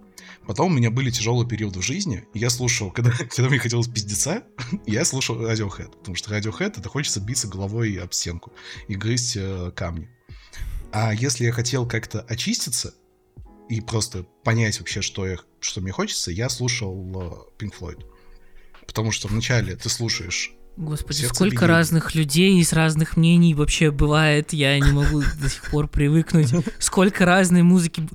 Потом 0.45 0.71
у 0.71 0.75
меня 0.75 0.89
были 0.89 1.11
тяжелые 1.11 1.47
периоды 1.47 1.79
в 1.79 1.83
жизни, 1.83 2.25
и 2.33 2.39
я 2.39 2.49
слушал, 2.49 2.91
когда, 2.91 3.11
когда 3.35 3.49
мне 3.49 3.59
хотелось 3.59 3.87
пиздеца, 3.87 4.43
я 4.87 5.05
слушал 5.05 5.39
Radiohead, 5.39 5.97
потому 5.99 6.15
что 6.15 6.35
Radiohead 6.35 6.79
это 6.79 6.89
хочется 6.89 7.19
биться 7.19 7.47
головой 7.47 7.95
об 7.95 8.13
стенку 8.13 8.51
и 8.87 8.95
грызть 8.95 9.37
э, 9.37 9.71
камни. 9.75 10.09
А 10.91 11.13
если 11.13 11.45
я 11.45 11.51
хотел 11.51 11.87
как-то 11.87 12.21
очиститься 12.21 12.95
и 13.69 13.79
просто 13.79 14.23
понять 14.43 14.79
вообще, 14.79 15.01
что, 15.01 15.27
я, 15.27 15.37
что 15.59 15.81
мне 15.81 15.91
хочется, 15.91 16.31
я 16.31 16.49
слушал 16.49 17.47
э, 17.59 17.63
Pink 17.63 17.73
Floyd. 17.79 18.03
Потому 18.87 19.11
что 19.11 19.27
вначале 19.27 19.75
ты 19.75 19.87
слушаешь 19.87 20.51
Господи, 20.79 21.17
Сердце 21.17 21.35
сколько 21.35 21.55
биение. 21.57 21.75
разных 21.75 22.15
людей 22.15 22.61
из 22.61 22.71
разных 22.71 23.17
мнений 23.17 23.53
вообще 23.53 23.91
бывает, 23.91 24.53
я 24.53 24.79
не 24.79 24.93
могу 24.93 25.21
до 25.21 25.49
сих 25.49 25.69
пор 25.69 25.89
привыкнуть. 25.89 26.53
Сколько 26.79 27.25
разной 27.25 27.63
музыки. 27.63 28.07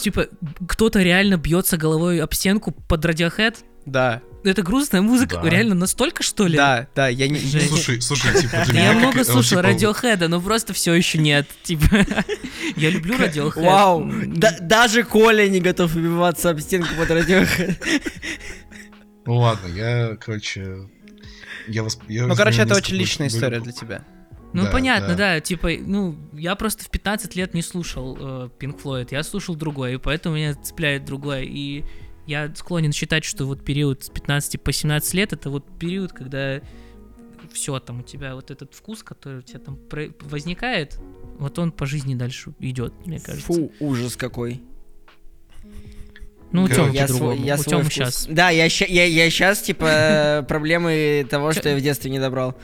Типа, 0.00 0.26
кто-то 0.68 1.00
реально 1.02 1.36
бьется 1.36 1.76
головой 1.76 2.20
об 2.20 2.32
стенку 2.34 2.70
под 2.72 3.04
Radiohead. 3.04 3.56
Да, 3.86 4.22
Это 4.44 4.62
грустная 4.62 5.02
музыка, 5.02 5.40
Да. 5.42 5.48
реально 5.48 5.74
настолько, 5.74 6.22
что 6.22 6.46
ли? 6.46 6.56
да, 6.56 6.86
да, 6.94 7.08
я 7.08 7.28
не... 7.28 7.38
Жесть. 7.38 7.68
Слушай, 7.68 8.00
слушай, 8.00 8.40
типа, 8.40 8.62
для 8.66 8.80
Я 8.80 8.92
меня 8.92 8.92
как, 8.94 9.02
много 9.02 9.24
слушал 9.24 9.58
типа, 9.58 9.62
Радиохэда, 9.62 10.28
но 10.28 10.40
просто 10.40 10.72
все 10.72 10.94
еще 10.94 11.18
нет. 11.18 11.46
Типа, 11.62 11.84
я 12.76 12.90
люблю 12.90 13.16
Радиохэд. 13.18 13.62
Вау, 13.62 14.10
да- 14.26 14.56
даже 14.60 15.02
Коля 15.02 15.48
не 15.48 15.60
готов 15.60 15.94
убиваться 15.96 16.50
об 16.50 16.60
стенку 16.60 16.88
под 16.98 17.10
радио. 17.10 17.44
Ну 19.26 19.36
ладно, 19.36 19.66
я, 19.68 20.16
короче... 20.16 20.88
Я 21.68 21.82
вас, 21.82 21.98
я 22.08 22.26
Ну, 22.26 22.34
короче, 22.36 22.62
это 22.62 22.74
очень 22.74 22.96
личная 22.96 23.28
история 23.28 23.60
для 23.60 23.72
тебя. 23.72 24.04
Ну, 24.54 24.62
Да, 24.64 24.70
понятно, 24.70 25.08
да. 25.08 25.34
да. 25.34 25.40
Типа, 25.40 25.68
ну, 25.78 26.16
я 26.32 26.54
просто 26.54 26.84
в 26.84 26.90
15 26.90 27.34
лет 27.34 27.54
не 27.54 27.62
слушал 27.62 28.16
э, 28.18 28.48
Pink 28.58 28.80
Floyd, 28.82 29.08
я 29.10 29.22
слушал 29.24 29.56
другое, 29.56 29.94
и 29.94 29.96
поэтому 29.98 30.36
меня 30.36 30.54
цепляет 30.54 31.04
другое. 31.04 31.42
И 31.42 31.84
я 32.26 32.50
склонен 32.54 32.92
считать, 32.92 33.24
что 33.24 33.46
вот 33.46 33.64
период 33.64 34.04
с 34.04 34.10
15 34.10 34.62
по 34.62 34.72
17 34.72 35.12
лет 35.14 35.32
это 35.32 35.50
вот 35.50 35.64
период, 35.78 36.12
когда 36.12 36.60
все 37.52 37.78
там 37.80 38.00
у 38.00 38.02
тебя 38.02 38.34
вот 38.36 38.50
этот 38.50 38.74
вкус, 38.74 39.02
который 39.02 39.40
у 39.40 39.42
тебя 39.42 39.58
там 39.58 39.76
про- 39.76 40.10
возникает, 40.20 40.98
вот 41.38 41.58
он 41.58 41.72
по 41.72 41.84
жизни 41.84 42.14
дальше 42.14 42.52
идет, 42.60 42.94
мне 43.06 43.18
кажется. 43.20 43.46
Фу, 43.52 43.72
ужас 43.80 44.16
какой. 44.16 44.62
Ну, 46.52 46.62
у 46.64 46.68
Тёмки 46.68 46.94
Я 46.94 47.08
свой, 47.08 47.38
я 47.38 47.54
у 47.54 47.58
свой 47.58 47.70
Тёмы 47.70 47.82
вкус. 47.84 47.94
сейчас. 47.94 48.26
Да, 48.30 48.50
я, 48.50 48.66
я, 48.66 49.04
я 49.06 49.30
сейчас, 49.30 49.60
типа, 49.62 50.44
проблемы 50.48 51.26
того, 51.28 51.52
что 51.52 51.68
я 51.68 51.76
в 51.76 51.80
детстве 51.80 52.10
не 52.12 52.20
добрал. 52.20 52.56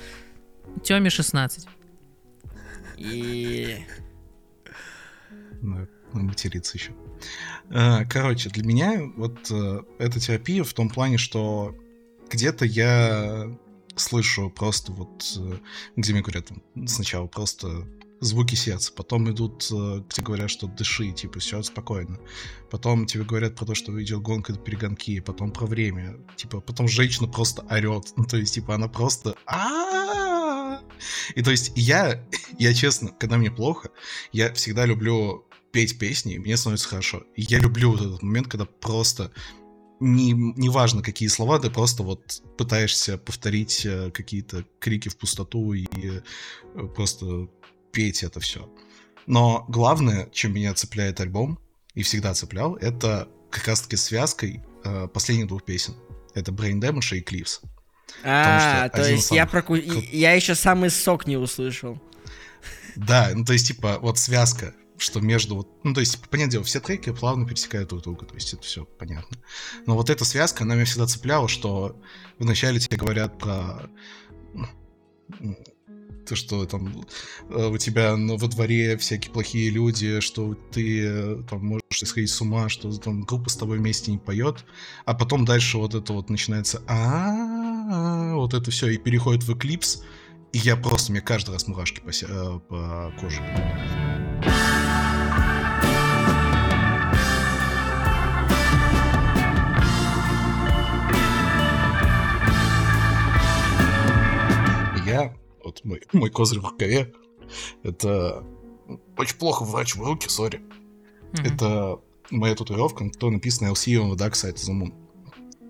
Тёме 0.84 1.10
16. 1.10 1.66
И... 3.00 3.78
Да, 5.62 5.88
надо 6.12 6.26
материться 6.26 6.76
еще. 6.76 6.92
А, 7.70 8.04
Короче, 8.04 8.50
для 8.50 8.64
меня 8.64 9.02
вот 9.16 9.50
э, 9.50 9.82
эта 9.98 10.20
терапия 10.20 10.64
в 10.64 10.72
том 10.74 10.88
плане, 10.90 11.18
что 11.18 11.74
где-то 12.30 12.64
я 12.64 13.50
слышу 13.96 14.50
просто 14.50 14.92
вот, 14.92 15.38
э, 15.38 15.58
где 15.96 16.12
мне 16.12 16.22
говорят 16.22 16.48
сначала 16.86 17.26
просто 17.26 17.86
звуки 18.20 18.54
сердца, 18.54 18.92
потом 18.94 19.30
идут, 19.30 19.68
э, 19.72 20.02
где 20.08 20.22
говорят, 20.22 20.50
что 20.50 20.66
дыши, 20.66 21.10
типа, 21.12 21.38
все 21.38 21.62
спокойно. 21.62 22.18
Потом 22.70 23.06
тебе 23.06 23.24
говорят 23.24 23.56
про 23.56 23.64
то, 23.64 23.74
что 23.74 24.00
идет 24.02 24.20
гонка 24.20 24.52
до 24.52 24.58
перегонки, 24.58 25.20
потом 25.20 25.52
про 25.52 25.66
время, 25.66 26.18
типа, 26.36 26.60
потом 26.60 26.86
женщина 26.86 27.28
просто 27.28 27.62
орет, 27.70 28.12
ну, 28.16 28.24
то 28.28 28.36
есть, 28.36 28.54
типа, 28.54 28.74
она 28.74 28.88
просто 28.88 29.34
а 29.46 29.99
И 31.34 31.42
то 31.42 31.50
есть 31.50 31.72
я, 31.76 32.24
я 32.58 32.74
честно, 32.74 33.10
когда 33.18 33.36
мне 33.36 33.50
плохо, 33.50 33.90
я 34.32 34.52
всегда 34.54 34.86
люблю 34.86 35.46
петь 35.72 35.98
песни, 35.98 36.34
и 36.34 36.38
мне 36.38 36.56
становится 36.56 36.88
хорошо. 36.88 37.24
Я 37.36 37.58
люблю 37.58 37.92
вот 37.92 38.00
этот 38.00 38.22
момент, 38.22 38.48
когда 38.48 38.64
просто 38.64 39.30
не, 40.00 40.32
не 40.32 40.68
важно, 40.68 41.02
какие 41.02 41.28
слова, 41.28 41.58
ты 41.58 41.70
просто 41.70 42.02
вот 42.02 42.42
пытаешься 42.56 43.18
повторить 43.18 43.84
э, 43.84 44.10
какие-то 44.10 44.64
крики 44.78 45.08
в 45.08 45.16
пустоту 45.16 45.74
и 45.74 45.86
э, 45.92 46.20
просто 46.96 47.48
петь 47.92 48.22
это 48.22 48.40
все. 48.40 48.68
Но 49.26 49.64
главное, 49.68 50.28
чем 50.32 50.54
меня 50.54 50.74
цепляет 50.74 51.20
альбом, 51.20 51.58
и 51.94 52.02
всегда 52.02 52.34
цеплял, 52.34 52.76
это 52.76 53.28
как 53.50 53.66
раз-таки 53.68 53.96
связкой 53.96 54.62
э, 54.84 55.08
последних 55.08 55.48
двух 55.48 55.64
песен. 55.64 55.94
Это 56.34 56.52
Brain 56.52 56.80
Damage 56.80 57.16
и 57.16 57.22
Eclipse. 57.22 57.60
А, 58.24 58.88
то 58.88 59.08
есть 59.08 59.30
я 59.30 59.46
проку... 59.46 59.74
Я 59.74 60.32
еще 60.32 60.54
самый 60.54 60.90
сок 60.90 61.26
не 61.26 61.36
услышал. 61.36 62.00
Да, 62.96 63.30
ну 63.34 63.44
то 63.44 63.52
есть, 63.52 63.68
типа, 63.68 63.98
вот 64.00 64.18
связка, 64.18 64.74
что 64.98 65.20
между 65.20 65.56
вот, 65.56 65.68
ну 65.84 65.94
то 65.94 66.00
есть, 66.00 66.20
понятное 66.28 66.52
дело, 66.52 66.64
все 66.64 66.80
треки 66.80 67.12
плавно 67.12 67.46
пересекают 67.46 67.88
друг 67.88 68.02
друга, 68.02 68.26
то 68.26 68.34
есть 68.34 68.52
это 68.52 68.62
все 68.62 68.84
понятно. 68.84 69.38
Но 69.86 69.94
вот 69.94 70.10
эта 70.10 70.24
связка, 70.24 70.64
она 70.64 70.74
меня 70.74 70.84
всегда 70.84 71.06
цепляла, 71.06 71.48
что 71.48 72.00
вначале 72.38 72.80
тебе 72.80 72.96
говорят 72.96 73.38
про 73.38 73.88
то, 76.26 76.36
что 76.36 76.64
там 76.64 77.04
э, 77.48 77.66
у 77.66 77.76
тебя 77.76 78.16
ну, 78.16 78.36
во 78.36 78.46
дворе 78.46 78.96
всякие 78.96 79.32
плохие 79.32 79.70
люди, 79.70 80.20
что 80.20 80.54
ты 80.54 81.04
э, 81.04 81.42
там 81.48 81.64
можешь 81.64 81.82
сходить 81.90 82.30
с 82.30 82.40
ума, 82.40 82.68
что 82.68 82.96
там 82.98 83.22
группа 83.22 83.50
с 83.50 83.56
тобой 83.56 83.78
вместе 83.78 84.12
не 84.12 84.18
поет, 84.18 84.64
а 85.06 85.14
потом 85.14 85.44
дальше 85.44 85.78
вот 85.78 85.94
это 85.94 86.12
вот 86.12 86.30
начинается 86.30 86.82
а 86.86 87.49
вот 88.50 88.62
это 88.62 88.70
все 88.70 88.88
и 88.88 88.98
переходит 88.98 89.44
в 89.44 89.52
эклипс, 89.52 90.02
и 90.52 90.58
я 90.58 90.76
просто, 90.76 91.12
мне 91.12 91.20
каждый 91.20 91.52
раз 91.52 91.68
мурашки 91.68 92.00
по, 92.00 92.10
э, 92.10 92.60
по 92.68 93.12
коже. 93.20 93.40
Я, 105.06 105.36
вот 105.64 105.84
мой, 105.84 106.02
мой 106.12 106.30
козырь 106.30 106.58
в 106.60 106.64
рукаве, 106.64 107.12
это 107.84 108.44
очень 109.16 109.36
плохо 109.36 109.64
врачиваю 109.64 110.08
руки, 110.08 110.28
сори. 110.28 110.60
Мгм. 111.32 111.44
Это 111.44 112.00
моя 112.30 112.56
татуировка, 112.56 113.04
на 113.04 113.10
которой 113.10 113.34
написано 113.34 113.68
LC 113.68 113.94
on 113.94 114.10
the 114.12 114.16
Dark 114.16 114.32
Side 114.32 114.54
of 114.54 114.68
the 114.68 114.72
Moon. 114.72 115.09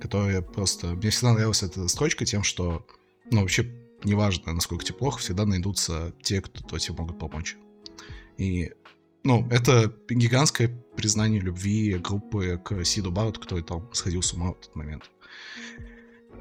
Которая 0.01 0.43
просто... 0.43 0.89
Мне 0.89 1.11
всегда 1.11 1.35
нравилась 1.35 1.63
эта 1.63 1.87
строчка 1.89 2.25
тем, 2.25 2.43
что... 2.43 2.87
Ну, 3.31 3.43
вообще, 3.43 3.71
неважно, 4.05 4.53
насколько 4.53 4.85
тебе 4.85 4.99
плохо, 4.99 5.19
всегда 5.21 5.45
найдутся 5.45 6.15
те, 6.23 6.41
кто, 6.41 6.79
тебе 6.79 6.97
могут 6.97 7.19
помочь. 7.19 7.57
И, 8.39 8.73
ну, 9.23 9.47
это 9.51 9.95
гигантское 10.09 10.69
признание 10.97 11.41
любви 11.41 11.95
группы 11.99 12.61
к 12.65 12.85
Сиду 12.85 13.13
Баррету, 13.13 13.41
который 13.41 13.63
там 13.63 13.89
сходил 13.93 14.23
с 14.23 14.33
ума 14.33 14.53
в 14.53 14.61
тот 14.61 14.75
момент. 14.75 15.11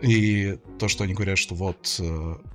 И 0.02 0.58
то, 0.80 0.88
что 0.88 1.04
они 1.04 1.14
говорят, 1.14 1.38
что 1.38 1.56
вот 1.56 2.02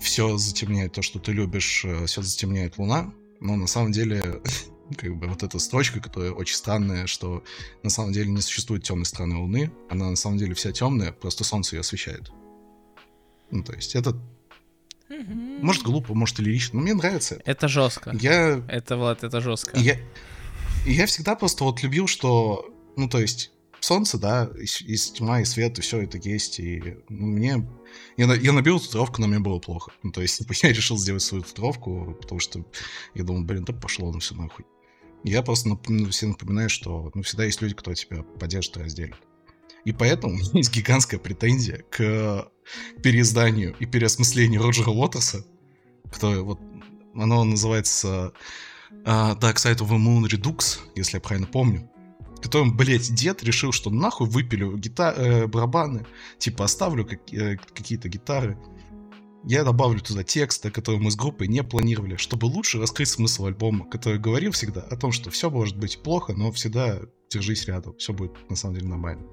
все 0.00 0.38
затемняет 0.38 0.92
то, 0.92 1.02
что 1.02 1.18
ты 1.18 1.32
любишь, 1.32 1.84
все 2.06 2.22
затемняет 2.22 2.78
луна, 2.78 3.12
но 3.40 3.56
на 3.56 3.66
самом 3.66 3.92
деле 3.92 4.40
как 4.96 5.16
бы 5.16 5.26
вот 5.28 5.42
эта 5.42 5.58
строчка, 5.58 6.00
которая 6.00 6.32
очень 6.32 6.56
странная, 6.56 7.06
что 7.06 7.42
на 7.82 7.90
самом 7.90 8.12
деле 8.12 8.30
не 8.30 8.40
существует 8.40 8.84
темной 8.84 9.06
стороны 9.06 9.36
Луны, 9.36 9.72
она 9.88 10.10
на 10.10 10.16
самом 10.16 10.38
деле 10.38 10.54
вся 10.54 10.72
темная, 10.72 11.12
просто 11.12 11.44
Солнце 11.44 11.76
ее 11.76 11.80
освещает. 11.80 12.30
Ну, 13.50 13.62
то 13.62 13.72
есть 13.72 13.94
это, 13.94 14.16
может, 15.08 15.82
глупо, 15.82 16.14
может, 16.14 16.40
и 16.40 16.42
лирично, 16.42 16.78
но 16.78 16.82
мне 16.82 16.94
нравится. 16.94 17.36
это. 17.36 17.50
Это 17.50 17.68
жестко. 17.68 18.16
Я, 18.20 18.64
Это, 18.68 18.96
Влад, 18.96 19.24
это 19.24 19.40
жестко. 19.40 19.76
я, 19.78 19.96
и 20.86 20.92
я 20.92 21.06
всегда 21.06 21.34
просто 21.34 21.64
вот 21.64 21.82
любил, 21.82 22.06
что, 22.06 22.70
ну, 22.96 23.08
то 23.08 23.18
есть, 23.18 23.52
солнце, 23.80 24.18
да, 24.18 24.50
и, 24.58 24.64
и 24.64 24.96
тьма, 24.96 25.40
и 25.40 25.44
свет, 25.44 25.78
и 25.78 25.82
все 25.82 26.02
это 26.02 26.18
есть. 26.18 26.58
И 26.58 26.96
ну, 27.08 27.26
мне... 27.26 27.66
Я, 28.16 28.34
я 28.34 28.52
набил 28.52 28.80
татуировку, 28.80 29.20
но 29.20 29.28
мне 29.28 29.38
было 29.38 29.58
плохо. 29.58 29.92
Ну, 30.02 30.10
то 30.10 30.20
есть, 30.22 30.38
типа, 30.38 30.52
я 30.62 30.72
решил 30.72 30.98
сделать 30.98 31.22
свою 31.22 31.44
татуировку, 31.44 32.16
потому 32.20 32.40
что 32.40 32.64
я 33.14 33.24
думал, 33.24 33.44
блин, 33.44 33.64
да 33.64 33.72
пошло 33.72 34.12
на 34.12 34.20
все 34.20 34.34
нахуй. 34.34 34.64
Я 35.24 35.42
просто 35.42 35.70
нап- 35.70 35.86
ну, 35.88 36.10
все 36.10 36.26
напоминаю, 36.26 36.68
что 36.68 37.10
ну, 37.14 37.22
всегда 37.22 37.44
есть 37.44 37.60
люди, 37.62 37.74
кто 37.74 37.92
тебя 37.94 38.22
поддержит 38.22 38.76
и 38.76 38.80
разделит. 38.82 39.16
И 39.84 39.92
поэтому 39.92 40.34
у 40.34 40.36
меня 40.36 40.50
есть 40.54 40.72
гигантская 40.72 41.18
претензия 41.18 41.82
к 41.90 42.48
переизданию 43.02 43.74
и 43.78 43.86
переосмыслению 43.86 44.62
Роджера 44.62 44.90
Уотерса, 44.90 45.44
который 46.10 46.42
вот, 46.42 46.60
оно 47.14 47.44
называется 47.44 48.32
uh, 48.90 49.38
Dark 49.38 49.56
Side 49.56 49.78
of 49.78 49.88
the 49.88 49.98
Moon 49.98 50.24
Redux, 50.28 50.78
если 50.94 51.16
я 51.16 51.20
правильно 51.20 51.46
помню, 51.46 51.90
в 52.36 52.40
котором, 52.40 52.76
блядь, 52.76 53.14
дед 53.14 53.42
решил, 53.42 53.72
что 53.72 53.90
нахуй 53.90 54.28
выпилю 54.28 54.76
гита- 54.76 55.14
э, 55.16 55.46
барабаны, 55.46 56.06
типа 56.38 56.64
оставлю 56.64 57.06
как- 57.06 57.32
э, 57.32 57.56
какие-то 57.74 58.08
гитары, 58.08 58.58
я 59.46 59.64
добавлю 59.64 60.00
туда 60.00 60.24
тексты, 60.24 60.70
которые 60.70 61.00
мы 61.00 61.10
с 61.10 61.16
группой 61.16 61.48
не 61.48 61.62
планировали, 61.62 62.16
чтобы 62.16 62.46
лучше 62.46 62.80
раскрыть 62.80 63.08
смысл 63.08 63.46
альбома, 63.46 63.88
который 63.88 64.18
говорил 64.18 64.52
всегда 64.52 64.80
о 64.82 64.96
том, 64.96 65.12
что 65.12 65.30
все 65.30 65.50
может 65.50 65.76
быть 65.76 66.02
плохо, 66.02 66.32
но 66.32 66.50
всегда 66.52 67.00
держись 67.30 67.66
рядом, 67.66 67.96
все 67.98 68.12
будет 68.12 68.32
на 68.48 68.56
самом 68.56 68.76
деле 68.76 68.88
нормально. 68.88 69.26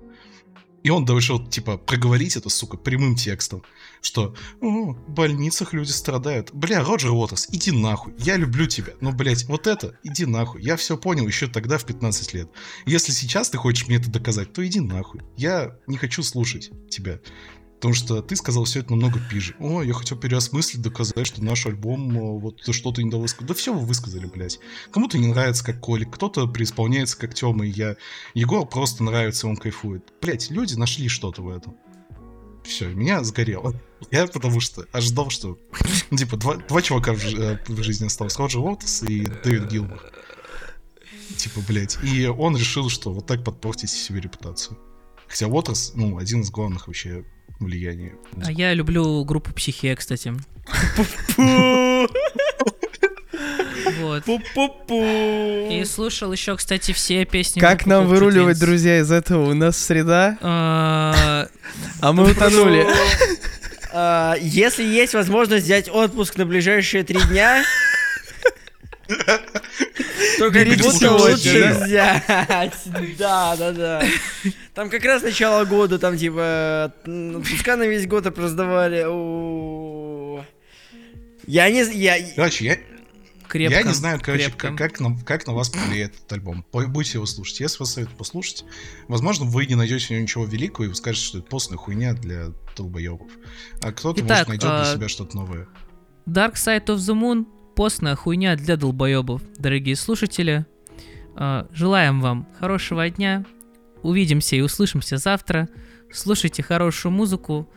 И 0.84 0.90
он 0.90 1.06
решил, 1.06 1.46
типа, 1.46 1.78
проговорить 1.78 2.36
это, 2.36 2.50
сука, 2.50 2.76
прямым 2.76 3.16
текстом, 3.16 3.64
что 4.02 4.36
«О, 4.62 4.94
в 4.94 5.10
больницах 5.10 5.74
люди 5.74 5.92
страдают». 5.92 6.52
Бля, 6.54 6.84
Роджер 6.84 7.12
Уотерс, 7.12 7.48
иди 7.52 7.72
нахуй, 7.72 8.14
я 8.18 8.36
люблю 8.36 8.66
тебя. 8.66 8.94
Ну, 9.00 9.12
блядь, 9.12 9.46
вот 9.46 9.68
это, 9.68 10.00
иди 10.04 10.26
нахуй. 10.26 10.64
Я 10.64 10.76
все 10.78 10.98
понял 10.98 11.28
еще 11.28 11.48
тогда, 11.48 11.78
в 11.78 11.86
15 11.86 12.34
лет. 12.34 12.50
Если 12.86 13.12
сейчас 13.12 13.50
ты 13.50 13.58
хочешь 13.58 13.88
мне 13.88 13.98
это 13.98 14.10
доказать, 14.10 14.54
то 14.54 14.66
иди 14.66 14.80
нахуй. 14.80 15.22
Я 15.38 15.78
не 15.86 15.98
хочу 15.98 16.24
слушать 16.24 16.72
тебя. 16.90 17.20
Потому 17.82 17.96
что 17.96 18.22
ты 18.22 18.36
сказал 18.36 18.66
все 18.66 18.82
это 18.82 18.92
намного 18.92 19.20
пиже. 19.20 19.56
О, 19.58 19.82
я 19.82 19.94
хотел 19.94 20.16
переосмыслить, 20.16 20.84
доказать, 20.84 21.26
что 21.26 21.44
наш 21.44 21.66
альбом, 21.66 22.16
э, 22.16 22.40
вот 22.40 22.62
что-то 22.64 23.02
не 23.02 23.10
довысказал. 23.10 23.48
Да 23.48 23.56
все 23.56 23.74
вы 23.74 23.84
высказали, 23.84 24.28
блядь. 24.28 24.60
Кому-то 24.92 25.18
не 25.18 25.26
нравится, 25.26 25.66
как 25.66 25.80
Колик, 25.80 26.14
кто-то 26.14 26.46
преисполняется, 26.46 27.18
как 27.18 27.34
Тёма 27.34 27.66
и 27.66 27.72
я. 27.72 27.96
Егор 28.36 28.68
просто 28.68 29.04
нравится, 29.04 29.48
он 29.48 29.58
кайфует. 29.58 30.14
Блядь, 30.22 30.52
люди 30.52 30.76
нашли 30.76 31.08
что-то 31.08 31.42
в 31.42 31.50
этом. 31.50 31.76
Все, 32.64 32.88
меня 32.88 33.24
сгорело. 33.24 33.74
Я 34.12 34.28
потому 34.28 34.60
что 34.60 34.86
ожидал, 34.92 35.32
что 35.32 35.58
типа 36.16 36.38
два, 36.38 36.58
два 36.58 36.84
чувака 36.84 37.14
в, 37.14 37.26
э, 37.26 37.58
в 37.68 37.82
жизни 37.82 38.06
осталось. 38.06 38.38
Роджер 38.38 38.62
Уоттерс 38.62 39.02
и 39.02 39.26
Дэвид 39.44 39.72
Гилмор. 39.72 40.04
Типа, 41.36 41.62
блядь. 41.68 41.98
И 42.04 42.28
он 42.28 42.56
решил, 42.56 42.90
что 42.90 43.12
вот 43.12 43.26
так 43.26 43.44
подпортить 43.44 43.90
себе 43.90 44.22
репутацию. 44.22 44.78
Хотя 45.32 45.48
Уотерс, 45.48 45.94
ну, 45.96 46.18
один 46.18 46.42
из 46.42 46.52
главных 46.52 46.88
вообще 46.88 47.24
влияний. 47.62 48.12
А 48.46 48.52
я 48.52 48.74
люблю 48.74 49.24
группу 49.24 49.54
Психея, 49.54 49.96
кстати. 49.96 50.34
Вот. 54.00 54.26
Пу-пу-пу. 54.26 55.70
И 55.72 55.86
слушал 55.86 56.34
еще, 56.34 56.58
кстати, 56.58 56.92
все 56.92 57.24
песни. 57.24 57.62
Как 57.62 57.86
нам 57.86 58.08
выруливать, 58.08 58.60
друзья, 58.60 59.00
из 59.00 59.10
этого? 59.10 59.50
У 59.50 59.54
нас 59.54 59.78
среда, 59.78 60.38
А, 60.42 61.48
а 62.02 62.12
мы 62.12 62.30
утонули. 62.30 62.86
А, 63.94 64.36
Если 64.40 64.84
есть 64.84 65.14
возможность 65.14 65.64
взять 65.66 65.88
отпуск 65.90 66.36
на 66.36 66.46
ближайшие 66.46 67.04
три 67.04 67.22
дня, 67.30 67.64
то 70.42 70.52
как 70.52 70.66
Берите 70.66 70.84
будто 70.84 70.98
сегодня, 70.98 71.32
лучше 71.32 71.80
взять. 71.86 73.18
Да, 73.20 73.56
да, 73.56 73.72
да. 73.72 74.04
Там 74.74 74.90
как 74.90 75.06
раз 75.06 75.22
начало 75.22 75.66
года, 75.66 76.00
там 76.00 76.18
типа 76.18 76.94
м, 77.06 77.36
отпуска 77.36 77.76
на 77.76 77.84
весь 77.84 78.08
год 78.08 78.26
раздавали. 78.26 79.06
О. 79.08 80.44
Я 81.46 81.70
не... 81.70 81.84
Я... 81.94 82.18
Короче, 82.36 82.66
я, 82.66 82.78
крепко. 83.48 83.78
я 83.78 83.84
не 83.84 83.94
знаю, 83.94 84.20
короче, 84.20 84.46
крепко. 84.46 84.70
как, 84.70 84.78
как, 84.78 85.00
на, 85.00 85.16
как 85.20 85.46
на 85.46 85.54
вас 85.54 85.70
повлияет 85.70 86.16
этот 86.16 86.34
альбом. 86.34 86.66
Будете 86.72 87.20
его 87.20 87.28
слушать. 87.28 87.60
Если 87.60 87.78
вас 87.78 87.94
советую 87.94 88.18
послушать, 88.18 88.66
возможно, 89.08 89.46
вы 89.46 89.68
не 89.68 89.76
найдете 89.76 90.08
в 90.08 90.10
нем 90.10 90.24
ничего 90.24 90.46
великого, 90.46 90.86
и 90.86 90.88
вы 90.88 90.96
скажете, 90.96 91.24
что 91.24 91.38
это 91.38 91.48
постная 91.48 91.78
хуйня 91.78 92.14
для 92.14 92.48
долбоебов. 92.76 93.30
А 93.84 93.92
кто-то, 93.92 94.22
Итак, 94.22 94.30
может, 94.30 94.48
найдет 94.48 94.70
для 94.70 94.92
а, 94.92 94.96
себя 94.96 95.08
что-то 95.08 95.36
новое. 95.36 95.68
Dark 96.26 96.54
Side 96.54 96.88
of 96.88 96.98
the 96.98 97.14
Moon 97.14 97.46
постная 97.82 98.16
хуйня 98.16 98.56
для 98.56 98.78
долбоебов, 98.78 99.42
дорогие 99.58 99.96
слушатели. 99.96 100.68
А, 101.36 101.68
Желаем 101.72 102.22
вам 102.22 102.48
хорошего 102.60 103.10
дня. 103.10 103.44
Увидимся 104.04 104.56
и 104.56 104.62
услышимся 104.62 105.18
завтра. 105.18 105.68
Слушайте 106.14 106.62
хорошую 106.62 107.12
музыку. 107.12 107.68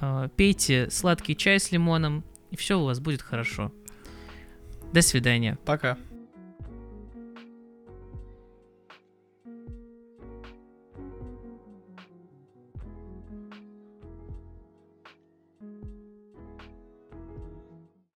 а, 0.00 0.28
Пейте 0.28 0.88
сладкий 0.92 1.34
чай 1.34 1.58
с 1.58 1.72
лимоном. 1.72 2.22
И 2.52 2.56
все 2.56 2.78
у 2.78 2.84
вас 2.84 3.00
будет 3.00 3.20
хорошо. 3.20 3.72
До 4.92 5.02
свидания. 5.02 5.58
Пока. 5.64 5.98